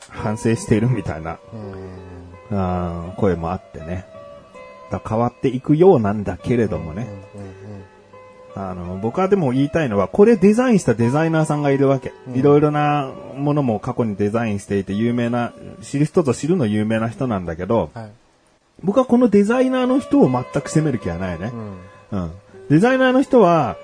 [0.09, 1.39] 反省しているみたいな、
[3.17, 4.05] 声もあってね。
[4.91, 7.07] だ変わっていくようなんだけれどもね。
[8.55, 12.13] あの、僕はでも言いたいのは、これデザインしたデザイナーさんがいるわけ。
[12.33, 18.11] いろいろなものも過去にデザインしていて有名な、知る人ぞ知るの有名な人なんだけど、はい。
[18.81, 21.51] 僕はこのデザイナーの人を全く責める気はないね
[22.11, 22.15] う。
[22.15, 22.19] ん。
[22.19, 22.31] うん。
[22.69, 23.77] デザイナーの人は、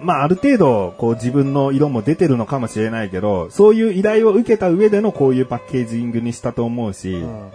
[0.00, 7.50] まあある程度、こう自分の色も出てるのかもしれないけど、そういう依頼を受けた上でのこういうパッケージングにしたと思うし、うん。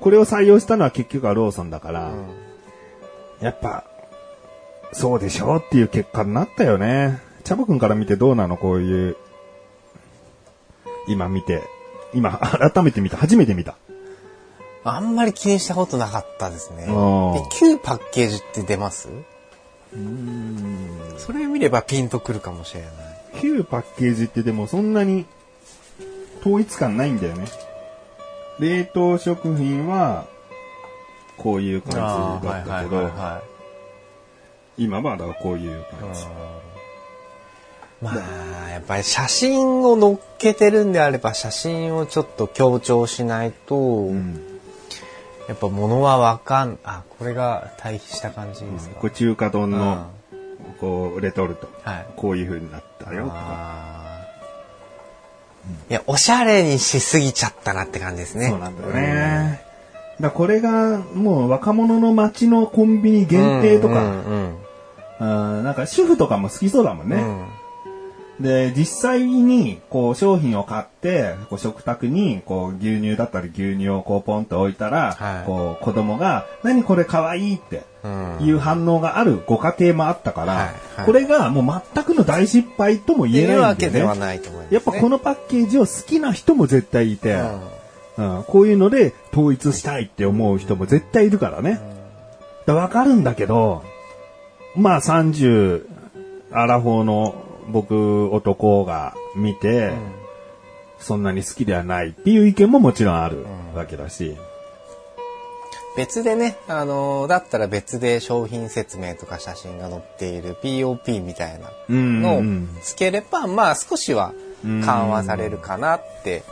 [0.00, 2.48] これを採用したのは結局はローソンだから、うん
[3.40, 3.84] やっぱ、
[4.92, 7.20] そうでしょっていう結果になったよね。
[7.44, 8.56] チャボくんから見てどうなの？
[8.56, 9.16] こういう、
[11.06, 11.62] 今見て、
[12.14, 13.76] 今改めて見た、初めて見た。
[14.84, 16.86] あんまり気にしたことなかったですね。
[16.86, 19.08] でうん、旧パッケージって出ます？
[21.18, 22.90] それ見ればピンとくるかもしれない。
[23.40, 25.26] 旧パッケージってでもそんなに
[26.40, 27.46] 統一感ないんだよね。
[28.58, 30.26] 冷凍食品は、
[31.36, 33.42] こういう感じだったけど、は
[34.78, 36.24] 今はだからこういう感じ。
[38.00, 44.44] まあ、やっぱり写真を載っけてるんであれば写真をちょっと強調しないと、うん
[45.48, 48.96] やっぱ物はわかん、あ、これが対比した感じですか？
[48.96, 50.10] これ中華丼うんの、
[50.78, 51.70] こう、レトルト。
[51.84, 52.06] はい。
[52.16, 54.26] こういう風になったよとか。
[55.88, 58.50] いや、おしゃれにしすぎちゃったなって感じですね。
[58.50, 59.62] そうなんだよね。
[60.20, 64.22] だこれがもう若者の街のコンビニ限定とか、
[65.20, 67.16] うんなんか主婦とかも好きそうだもんね。
[67.16, 67.46] うん。
[68.40, 83.76] で、実際にこう商品を買って、こう食卓にこう牛乳だったり牛乳をこうポンと置いたら、はいこう子供が何これ可愛いってうんいう反応があるご家庭もあったから、はいはいこれがもう全くの大失敗とも言えないんだよね。
[83.76, 84.74] けではないと思います、ね。
[84.74, 87.34] やっぱこのパッケージを好きな人も絶対いて、
[88.18, 91.80] うんうん、こういうので統一したいって思う人も絶対いるからね。
[92.66, 93.82] だわかるんだけど、
[94.76, 95.86] まあ30、
[96.52, 99.92] アラフォーの僕男が見て、
[100.98, 104.36] そんなに好きではないっていう意見ももちろんあるわけだし。
[105.96, 112.42] 別でね、あのだったら別で商品説明とか写真が載っている POP みたいなのを
[112.82, 116.44] つければ、まあ少しは緩和されるかなって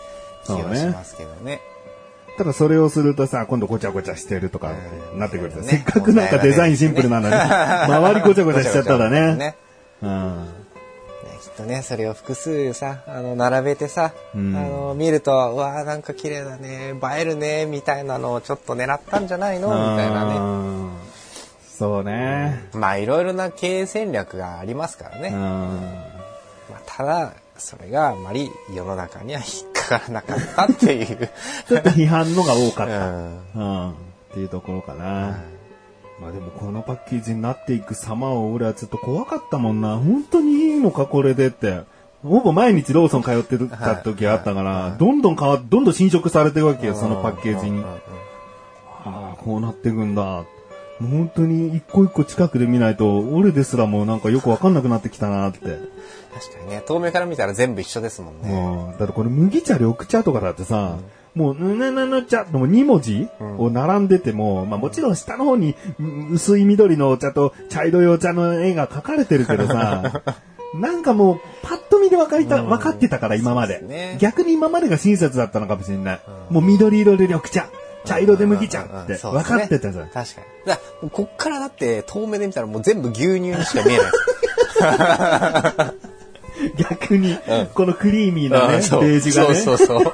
[0.46, 1.60] 気はしますけどね。
[2.36, 4.72] ただそれをするとさ、今度ごちゃごちゃしてるとか
[5.14, 9.56] なってくると、せっかくなんかデザインシンプルなのに、周りごちゃごちゃしちゃったらね。
[10.02, 10.48] うん。
[11.40, 19.68] きっとね、それを複数さ、あの、並べてさ、うん、あの、見ると、うわーなんか綺麗だね、映えるね、みたいなのをちょっと狙ったんじゃないの？
[19.68, 20.90] みたいなね。
[21.66, 22.68] そうね。
[22.74, 25.30] まあ、いろいろな経営戦略がありますからね。
[25.30, 25.78] ま
[26.74, 31.30] あ、ただ、それがあまり世の中には引っかからなかったっていう
[31.68, 33.08] ちょっと批判のが多かった。
[33.08, 33.40] うん。
[33.54, 33.94] うん、っ
[34.34, 35.38] ていうところかな。
[36.20, 39.96] まあでもこのパッケージになっていく様を俺はちょっと怖かったもんな。
[39.96, 41.82] 本当にいいのかこれでって。
[42.22, 47.84] ほぼ毎日ローソン通ってた時があったから、どんどん変わどんどん侵食されてるわけよ、そのパッケージに。
[47.84, 47.98] あ
[49.04, 50.44] あ、こうなっていくんだ。
[51.00, 55.58] もう本当に一個一個近くで見ないと、俺ですらもうなんかよくわかんなくなってきたなって。
[55.58, 58.50] 確かにね、遠目から見たら全部一緒ですもんね。
[58.50, 58.98] うん。
[58.98, 61.04] だってこれ麦茶、緑茶とかだってさ、うん
[61.36, 63.28] もう、ぬぬぬぬ茶の2文字
[63.58, 65.76] を並んでても、まあもちろん下の方に
[66.30, 70.22] 薄い緑のお茶と茶色いお茶の絵が描かれてるけどさ、
[70.74, 73.80] なんかもう、パッと見で分かりた、分かってたから今まで。
[73.80, 76.20] ね、逆に今までが親切だったのかもしれない。
[76.48, 77.66] もう緑色で緑茶。
[78.06, 80.08] 茶色で麦茶って分かってたじゃん。
[80.08, 80.70] 確かに。
[80.70, 80.78] だ
[81.10, 84.06] こっからだって遠目で見たらもう全部牛乳にしか見えない。
[86.78, 87.36] 逆に、
[87.74, 89.54] このクリーミーなね、ベージがね。
[89.54, 90.12] そうそうそ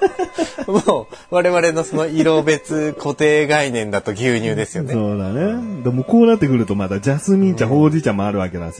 [0.66, 0.72] う。
[0.72, 4.92] もう、我々のその色別固定概念だと牛乳ですよね。
[4.92, 5.82] そうだね。
[5.82, 8.78] でもこうなってくるとまだジャスミン茶、ほうじ茶もあるわけだし。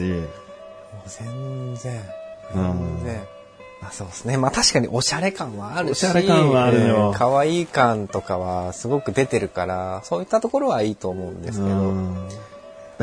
[1.06, 2.00] 全然、
[2.52, 3.20] 全然。
[3.84, 4.36] あそうですね。
[4.36, 5.90] まあ確かにおしゃれ感はあるし。
[5.90, 7.12] おしゃれ感はあるよ。
[7.16, 11.94] 可愛い感とかはすごく出てるから、そういったところはいいと思うんですけど。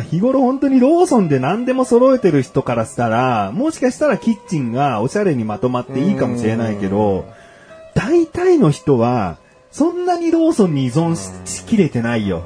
[0.01, 7.25] 日頃本当にローソンで何でも揃えてる人からしたら、もしかしたらキッチンがおしゃれにまとまっていいかもしれないけど、
[7.95, 9.37] 大体の人は、
[9.71, 11.15] そんなにローソンに依存
[11.45, 12.43] しきれてないよ。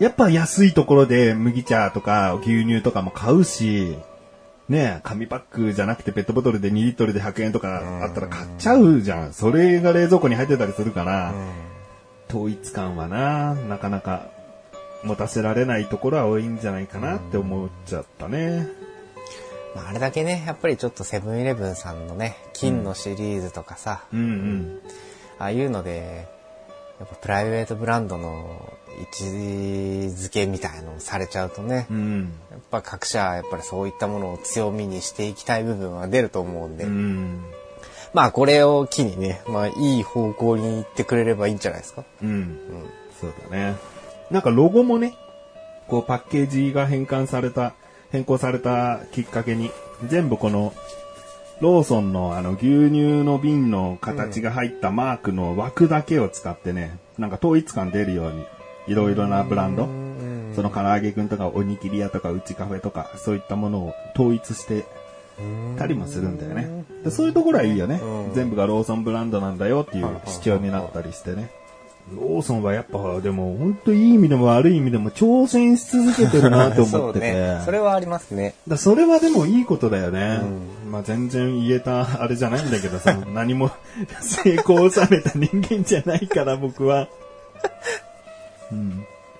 [0.00, 3.96] やっぱ安いところで麦茶とか牛乳とかも買うし、
[4.68, 9.32] ね紙パックじゃなくてペットボトルで2リットルで100円とかあったら買っちゃうじゃん。
[9.32, 11.34] それが冷蔵庫に入ってたりするから、
[12.28, 14.28] 統一感はな、なかなか
[15.04, 18.66] 持たせられないところは多いんじゃないかなって思っちゃったね。
[19.74, 24.80] まあ、あれだけね、やっぱりちょっとセブンイレブンさんのね、金のシリーズとかさ、うん、うんうん
[25.38, 26.28] ああいうので、
[27.00, 37.44] やっぱプライベートブランドの位置づけみたいのをされちゃうとね、うん、やっぱ各社やっぱりそういったものを強みにしていきたい部分は出ると思うんで、うん、
[38.14, 42.04] まあこれを機にね、まあいい方向に行ってくれればいいんじゃないですか。
[42.22, 42.28] うん。
[42.28, 42.58] うん、
[43.20, 43.74] そうだね。
[44.30, 45.14] なんかロゴもね、
[45.88, 47.74] こうパッケージが変換された、
[48.10, 49.70] 変更されたきっかけに、
[50.06, 50.72] 全部この、
[51.60, 58.44] ローソンのあの牛乳の瓶の形が入ったマークの枠だけを使ってね、なんか統一感出るように、
[58.86, 59.88] いろいろなブランド、
[60.54, 64.84] その唐揚げくんとかおにぎり屋とかうちカフェとか、そういったものを統一して
[65.76, 66.84] たりもするんだよね。
[67.02, 68.00] でそういうところはいいよね。
[68.34, 71.50] 全部がローソンブランドなんだよっていう主張になったりしてね。
[72.12, 77.32] ローソンはやっぱ、でも、本当いい意味でも悪い意味でも挑戦し続けてるなと思ってて。
[77.32, 77.62] そね。
[77.64, 78.54] それはありますね。
[78.68, 80.40] だそれはでもいいことだよね。
[80.84, 83.70] うん、まあ全然言えたあれじゃないんだけどさ、何も
[84.20, 87.08] 成功収めた人間じゃないから僕は。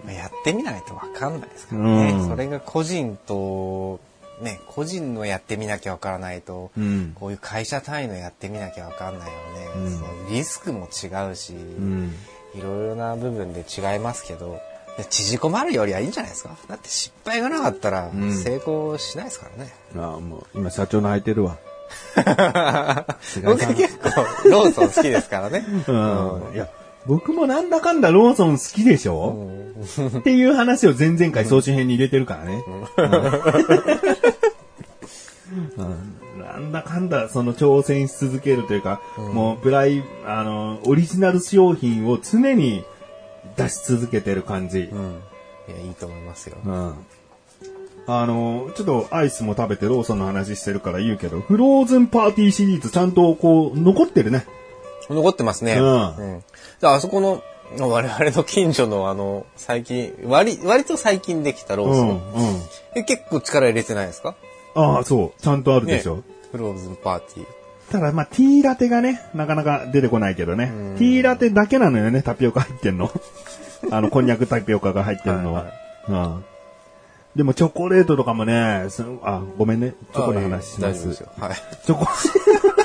[0.06, 0.12] うん。
[0.12, 2.12] やってみないとわかんないですからね。
[2.12, 4.00] うん、それが個人と、
[4.40, 9.84] ね、個人のやってみなきゃわからないと、うん、こういう会社単位のやってみなきゃわかんないよね。
[9.84, 12.14] うん、そのリスクも違うし、うん
[12.54, 14.60] いろいろな部分で違いますけど、
[15.10, 16.56] 縮こまるよりはいいんじゃないですか？
[16.68, 19.74] だって失敗がなかったら成功しないですからね。
[19.94, 21.56] うん、ああ、もう今社長泣いてるわ。
[23.44, 24.10] 僕結構
[24.48, 25.64] ローソン好きですからね。
[25.88, 26.52] うん。
[26.54, 26.68] いや、
[27.06, 29.48] 僕もなんだかんだローソン好きでしょ、
[29.98, 32.64] うん、っていう話を前々回総集編に入れてるからね。
[35.78, 42.84] うんなんだかんだ、その挑戦し続けるというか、うん、もうプライ、あの、オリジナル商品を常に
[43.56, 44.80] 出し続けてる感じ。
[44.80, 45.20] うん。
[45.68, 46.56] いや、いいと思いますよ。
[46.64, 46.94] うん。
[48.06, 54.46] あの、ちょっとアイスも食べてローソンの話してるから言うけど、フローズンパーティーシリーズちゃんとこう、残ってるね。
[55.08, 55.74] 残ってますね。
[55.74, 56.16] うん。
[56.16, 56.42] うん、
[56.92, 57.42] あそこの、
[57.78, 62.08] 我々の近所のあの、最近、割、割と最近できたローソン。
[62.10, 62.56] うん、
[62.96, 64.34] うん、結構力入れてないですか？
[64.74, 65.42] ああ、そう。
[65.42, 66.16] ちゃんとあるでしょ。
[66.16, 66.22] ね
[66.52, 67.46] フローズンパーティー。
[67.90, 70.66] ただ、まあ、ティーラテがね、なかなか出てこないけどね。
[70.98, 73.10] ティーラテだけなのよね、タピオカ入ってんの。
[73.90, 75.66] あの、こんにゃくタピオカが入ってるのは。
[76.08, 76.44] うん。
[77.36, 79.94] でも、チョコレートとかもね、すあ、ごめんね。
[80.12, 80.80] チョコの話します。
[80.80, 81.28] 大丈夫ですよ。
[81.38, 81.56] はい。
[81.84, 82.06] チョコ、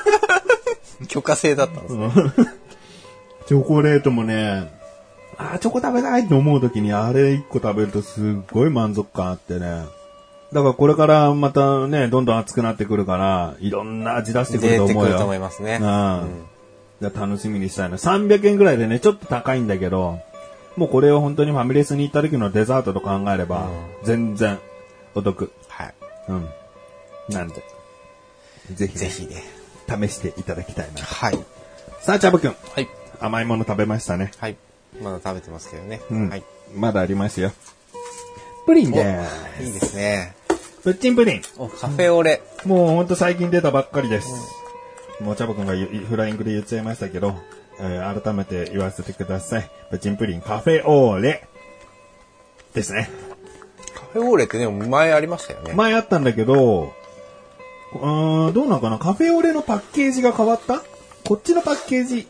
[1.07, 2.11] 許可制だったんですね。
[3.49, 4.71] チョコレートもね、
[5.35, 9.85] あーチョコ食べたいって思う時にあれ一個食べるとすっごい満足感あってね。
[10.53, 15.01] だからこれからまたね、どんどん暑くなってくるから、いろんな味出してくると思うよ。
[15.01, 15.79] 出てくると思いますね。
[15.81, 16.45] うん。
[17.01, 17.97] じゃあ楽しみにしたいな。
[17.97, 20.19] 300円ぐらいでね、ちょっと高いんだけど、
[20.77, 23.67] もうこれを本当にファミレスに行った時のデザートと考えれば、
[24.03, 24.59] 全然
[25.15, 25.51] お得。
[25.69, 25.93] はい。
[26.27, 26.49] うん。
[27.29, 27.63] なんで、
[28.75, 29.41] ぜひ、ぜひね。
[29.89, 31.01] 試していただきたいな。
[31.01, 31.39] はい。
[31.99, 32.55] さあ、チャブくん。
[32.75, 32.98] はい。
[33.19, 34.31] 甘いもの食べましたね。
[34.37, 34.57] はい。
[35.01, 36.01] まだ食べてますけどね。
[36.09, 36.29] うん。
[36.29, 36.43] はい。
[36.75, 37.51] まだありますよ。
[38.65, 38.99] プリンで
[39.61, 40.35] いいですね。
[40.49, 40.83] す。
[40.83, 41.41] プッチンプリン。
[41.57, 42.41] お、カフェオレ。
[42.65, 44.29] もうほんと最近出たばっかりです。
[45.21, 47.35] もうチャボくんがフライングで言っちゃいましたけど、
[47.79, 49.69] えー改めて言わせてください。
[49.89, 51.47] プッチンプリンカフェオーレ
[52.73, 53.09] ですね。
[53.95, 55.73] カフェオレってね、前ありましたよね。
[55.73, 56.93] 前あったんだけど、
[57.93, 58.97] うーん、どうなのかな？
[58.97, 60.81] カフェオレのパッケージが変わった？
[61.27, 62.27] こっちのパッケージ、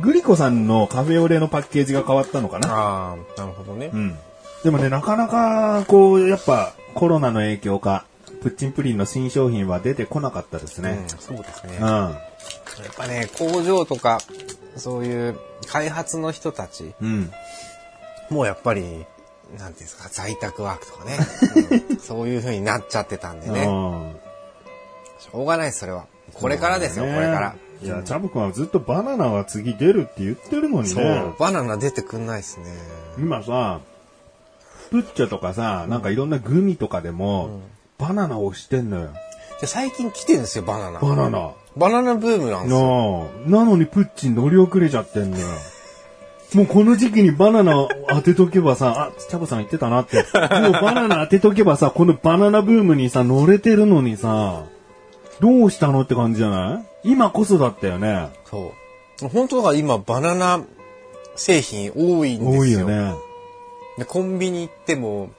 [0.00, 2.68] グリコさんのカフェオレのパッケージが変わったのかな？
[2.68, 3.96] ああ、なるほどねう。
[3.96, 4.18] ん。
[4.62, 8.04] でもね、なかなか、こう、やっぱコロナの影響か、
[8.42, 11.78] プッチンプリンの新商品は出てこなかったですねうん。、そうですね。
[11.80, 11.86] うん。
[11.86, 14.18] やっぱね、工場とか、
[14.76, 17.32] そういう開発の人たち、うん。
[18.30, 19.06] もうやっぱり、なんてい
[19.58, 21.18] うんですか、在宅ワークとかね、
[21.90, 23.64] うんそういう風になっちゃってたんでね。
[23.64, 24.16] うん。
[25.18, 26.06] しょうがないです、それは。
[26.34, 27.56] これからですよ、ねこれから。
[27.82, 32.64] いや、チャブ君はずっとバナナは次出るって言ってるのにそうね。、バナナ出てくんないですね。
[33.18, 33.80] 今さ、
[34.90, 37.60] プッチョとかさ、なんかいろんなグミとかでも、
[37.98, 39.08] バナナをしてんのよ。
[39.60, 41.00] で最近来てるんですよ、バナナ。
[41.00, 41.50] バナナ。
[41.76, 43.26] バナナブームなんですよ。
[43.46, 45.46] なのにプッチン乗り遅れちゃってんのよ。
[46.54, 50.16] もうこの時期にバナナ 当てとけばさ、あ、チャボさん言ってたなって。
[50.16, 54.62] もうバナナ当てとけばさ、このバナナブームにさ、乗れてるのにさ、
[55.40, 56.87] どうしたのって感じじゃない？
[57.04, 58.30] 今こそだったよね。
[58.44, 58.72] そ
[59.22, 59.28] う。
[59.28, 60.64] 本当だから今、バナナ
[61.36, 62.60] 製品多いんですよ。
[62.60, 63.14] 多いよね。
[63.98, 65.30] で、コンビニ行っても、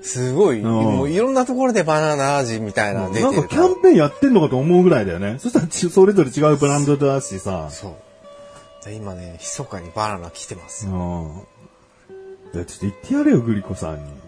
[0.00, 5.36] すごい、んもういろんなところでバナナ味みたいなの出てるなんかキャンペーンやってんのかと思うぐらいだよね。
[5.38, 7.68] そしたらちそれぞれ違うブランドだしさ。
[7.70, 7.96] そ
[8.82, 8.84] う。
[8.84, 10.86] で今ね、密かにバナナ来てます。
[10.86, 10.92] うん。
[12.54, 14.25] いや、ちょっと言ってやれよ、グリコさんに。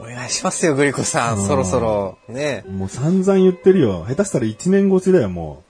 [0.00, 1.44] お願いしますよ、グリコさん。
[1.46, 2.64] そろそろ、ね。
[2.70, 4.04] もう散々言ってるよ。
[4.08, 5.62] 下手したら1年越しだよ、も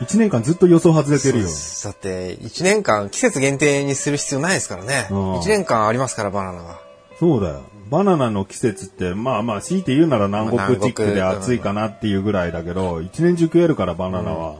[0.00, 0.04] う。
[0.04, 1.48] 1年間ずっと予想外れてるよ。
[1.84, 5.08] だって、1年間季節限定にする必要ないですからね。
[5.10, 6.80] うん1年間ありますから、バナナは。
[7.18, 7.62] そうだよ。
[7.90, 14.56] バナナの季節って、まあまあ、強いて言うなら南国チックで暑いかなっていうぐらいだけど、一年中食えるから、バナナは。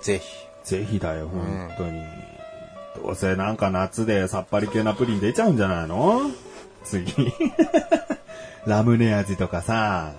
[0.00, 0.24] ぜひ。
[0.64, 2.02] ぜひだよ、本当に。
[3.02, 6.30] どうせなんか夏でさっぱり系なプリン出ちゃうんじゃないの？
[6.84, 7.32] 次。
[8.66, 10.12] ラムネ味とかさ、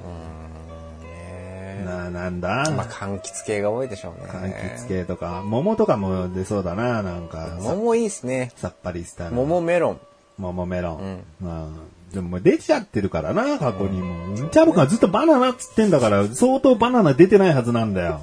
[1.04, 4.30] ねな、なんだ、まあ、柑橘系が多いでしょうね。
[4.30, 7.58] 柑橘系とか、桃とかも出そうだな、なんか。
[7.60, 8.52] さ桃いいですね。
[8.56, 10.00] さっぱりしたの桃メロン。
[10.38, 11.24] 桃メロン。
[11.40, 14.36] まあ、でももう出ちゃってるからな、過去にも。
[14.50, 18.22] チャボくんはずっとバナナっつってんだから、相当バナナ出てないはずなんだよ。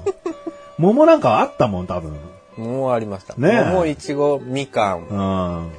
[0.77, 2.13] 桃なんかはあったもん、多分。
[2.57, 3.35] 桃ありました。
[3.35, 5.07] ねえ桃、いちご、みかん。
[5.07, 5.71] うん。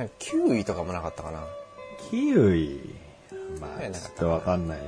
[0.00, 1.44] なんかキウイとかもなかったかな。
[2.10, 2.80] キウイ？
[3.60, 4.78] まあ、ねちょっとわかんない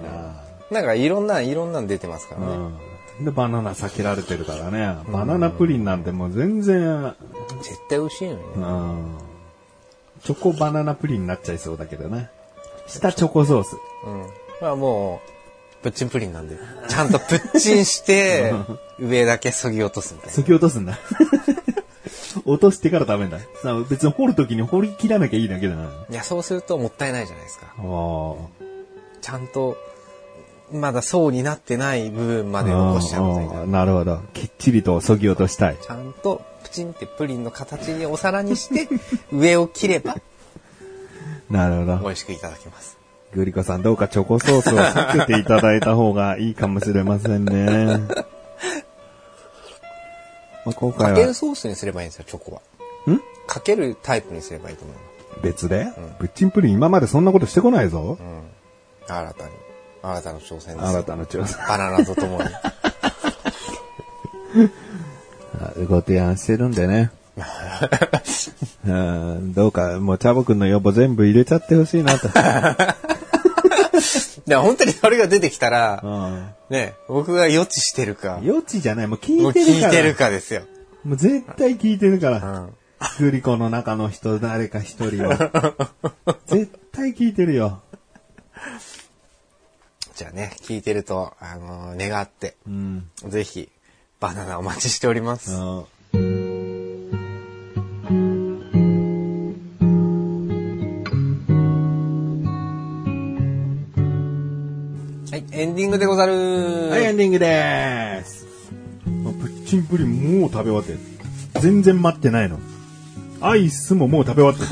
[0.70, 2.46] なんかいろんな、いろんなの出てますからな。
[2.46, 2.54] ね。
[3.20, 3.24] うん。
[3.26, 4.96] で、バナナ避けられてるからね。
[5.12, 7.14] バナナプリンなんてもう全然、
[7.60, 8.44] 絶対美味しいのにね。
[8.56, 9.18] うん。
[10.24, 12.30] チョコバナナプリンになっちゃいそうだけどね。
[12.86, 13.76] 下チョコソース。
[14.06, 14.26] うん。
[14.62, 15.20] まあも
[15.80, 16.56] う、プッチンプリンなんで、
[16.88, 18.54] ちゃんとプッチンして、
[18.98, 20.32] 上だけそぎ落とすみたいな。
[20.32, 20.98] そぎ落とすんだ。
[22.44, 23.38] 落としてから食べんだ。
[23.62, 25.90] さ別に掘るときに掘り切らなきゃいいだけだな。
[26.10, 27.66] いや、そうするともったいないじゃないですか。
[29.20, 29.76] ちゃんと、
[30.72, 33.66] まだ層になってない部分まで残しちゃうみたいな。
[33.66, 34.20] なるほど。
[34.32, 35.76] きっちりとそぎ落としたい。
[35.80, 38.88] ちゃんとプチンってプリンの形にお皿にして、
[39.32, 40.16] 上を切れば
[41.50, 41.98] なるほど。
[41.98, 42.98] 美味しくいただきます。
[43.34, 48.00] グリコさんどうかチョコソースを避けていただいた方がいいかもしれませんね。
[50.64, 53.12] まあ、今かける回はソースにすればいいんですよ、チョコは。
[53.12, 53.20] ん？
[53.46, 55.40] かけるタイプにすればいいと思います。
[55.42, 55.86] 別で、
[56.18, 58.18] ブッチンプリン今までそんなことしてこないぞ。
[58.20, 58.42] うん。
[59.06, 59.50] 新たに。
[60.02, 60.86] 新たな挑戦です。
[60.86, 61.58] あなたの調査。
[61.68, 62.48] バナナとともに。
[65.86, 67.10] ご提案してるんでね。
[68.86, 72.28] うん、どうか、もうチャボくんの要望全部入れちゃってほしいなと。
[74.46, 76.54] でも本当にそれが出てきたら、うん。
[76.70, 79.86] ね、僕が予知してるか、余地じゃない、もう聞いてるから。
[79.86, 80.62] 聞いてるかですよ。
[81.04, 82.38] もう絶対聞いてるから。
[82.38, 82.76] うん。
[83.18, 85.36] グリコの中の人、誰か一人は。
[86.46, 87.82] 絶対聞いてるよ。
[90.14, 93.10] じゃあね、聞いてると、あの願って、うん。
[93.28, 93.70] ぜひ、
[94.20, 95.52] バナナお待ちしております。
[95.52, 95.84] うん
[105.62, 108.44] エンディングでござるはい、エンディングでーす。
[109.06, 110.98] もうプッチンプリンもう食べ終わってる。
[111.60, 112.58] 全然待ってないの。
[113.40, 114.68] アイスももう食べ終わってる。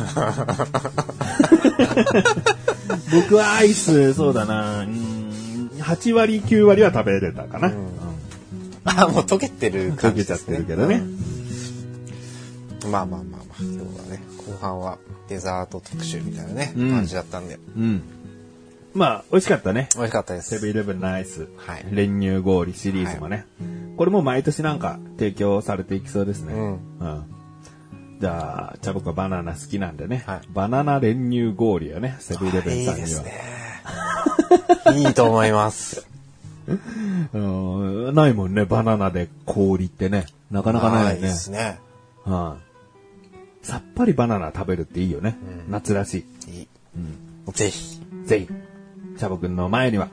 [3.22, 7.68] 僕はアイス、そうだな、うん8割、9割は食べれたかな。
[7.68, 7.74] うん
[8.82, 10.56] あ、もう溶けてる溶感けちゃって。
[10.56, 11.04] るけどね。
[12.90, 18.02] まあまあまあまあ、今日はね、後半はデザート特集みたいなね、うん感じだったんで、うん。
[18.94, 19.88] まあ、美味しかったね。
[19.94, 20.50] 美味しかったです。
[20.50, 23.46] セブンイレブンのアイス、はい練乳氷シリーズもね、
[23.96, 26.54] これも毎年なんか提供されていきそうですね。
[26.54, 27.36] うんうん
[28.20, 33.06] じゃあ、じゃあ僕はバナナ好きなんでね、はいバナナ練乳氷をね、セブンイレブンいいさんには。
[33.06, 33.32] ですね。
[34.98, 36.06] いいと思います。
[37.32, 40.26] うんないもんね、バナナで氷ってね。
[40.50, 41.20] なかなかないよね。
[41.20, 41.78] ですね。
[42.24, 42.70] はい
[43.66, 45.36] さっぱりバナナ食べるっていいよね。
[45.68, 46.68] 夏らしいい。
[47.52, 48.00] ぜひ。
[48.24, 48.26] い。
[48.26, 48.48] ぜひ、
[49.20, 50.08] チャボくんの前には、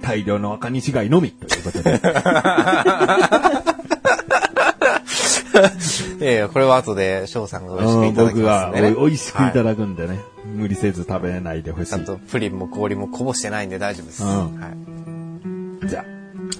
[0.00, 2.00] 大量の赤西貝のみということで。
[6.20, 8.96] いやいや、これは後で翔さんが美味しくいただき僕まがすんでね。
[8.96, 10.20] 美味しくいたはだくんでね、
[10.54, 11.90] 無理せず食べないでほしい。
[11.90, 14.22] ちゃんとプリンも氷もこぼしてないんで大丈夫です。
[14.22, 14.30] うん
[14.60, 14.68] は
[15.82, 15.88] い。
[15.88, 16.04] じゃ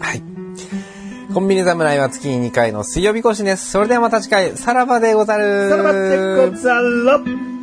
[0.01, 0.05] あ。
[0.05, 0.23] はい。
[1.33, 3.71] コンビニ侍は月に2回の水曜日更新です。
[3.71, 5.71] それではまた次回、さらばでござる。
[5.71, 7.60] さらばでござる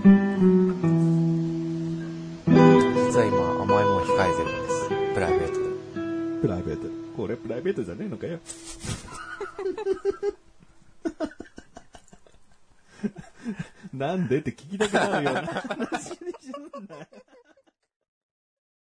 [7.27, 7.35] 俺。
[7.37, 8.39] プライベートじゃねえのかよ。
[13.93, 17.07] なんでって聞きたくなるような話にすんなよ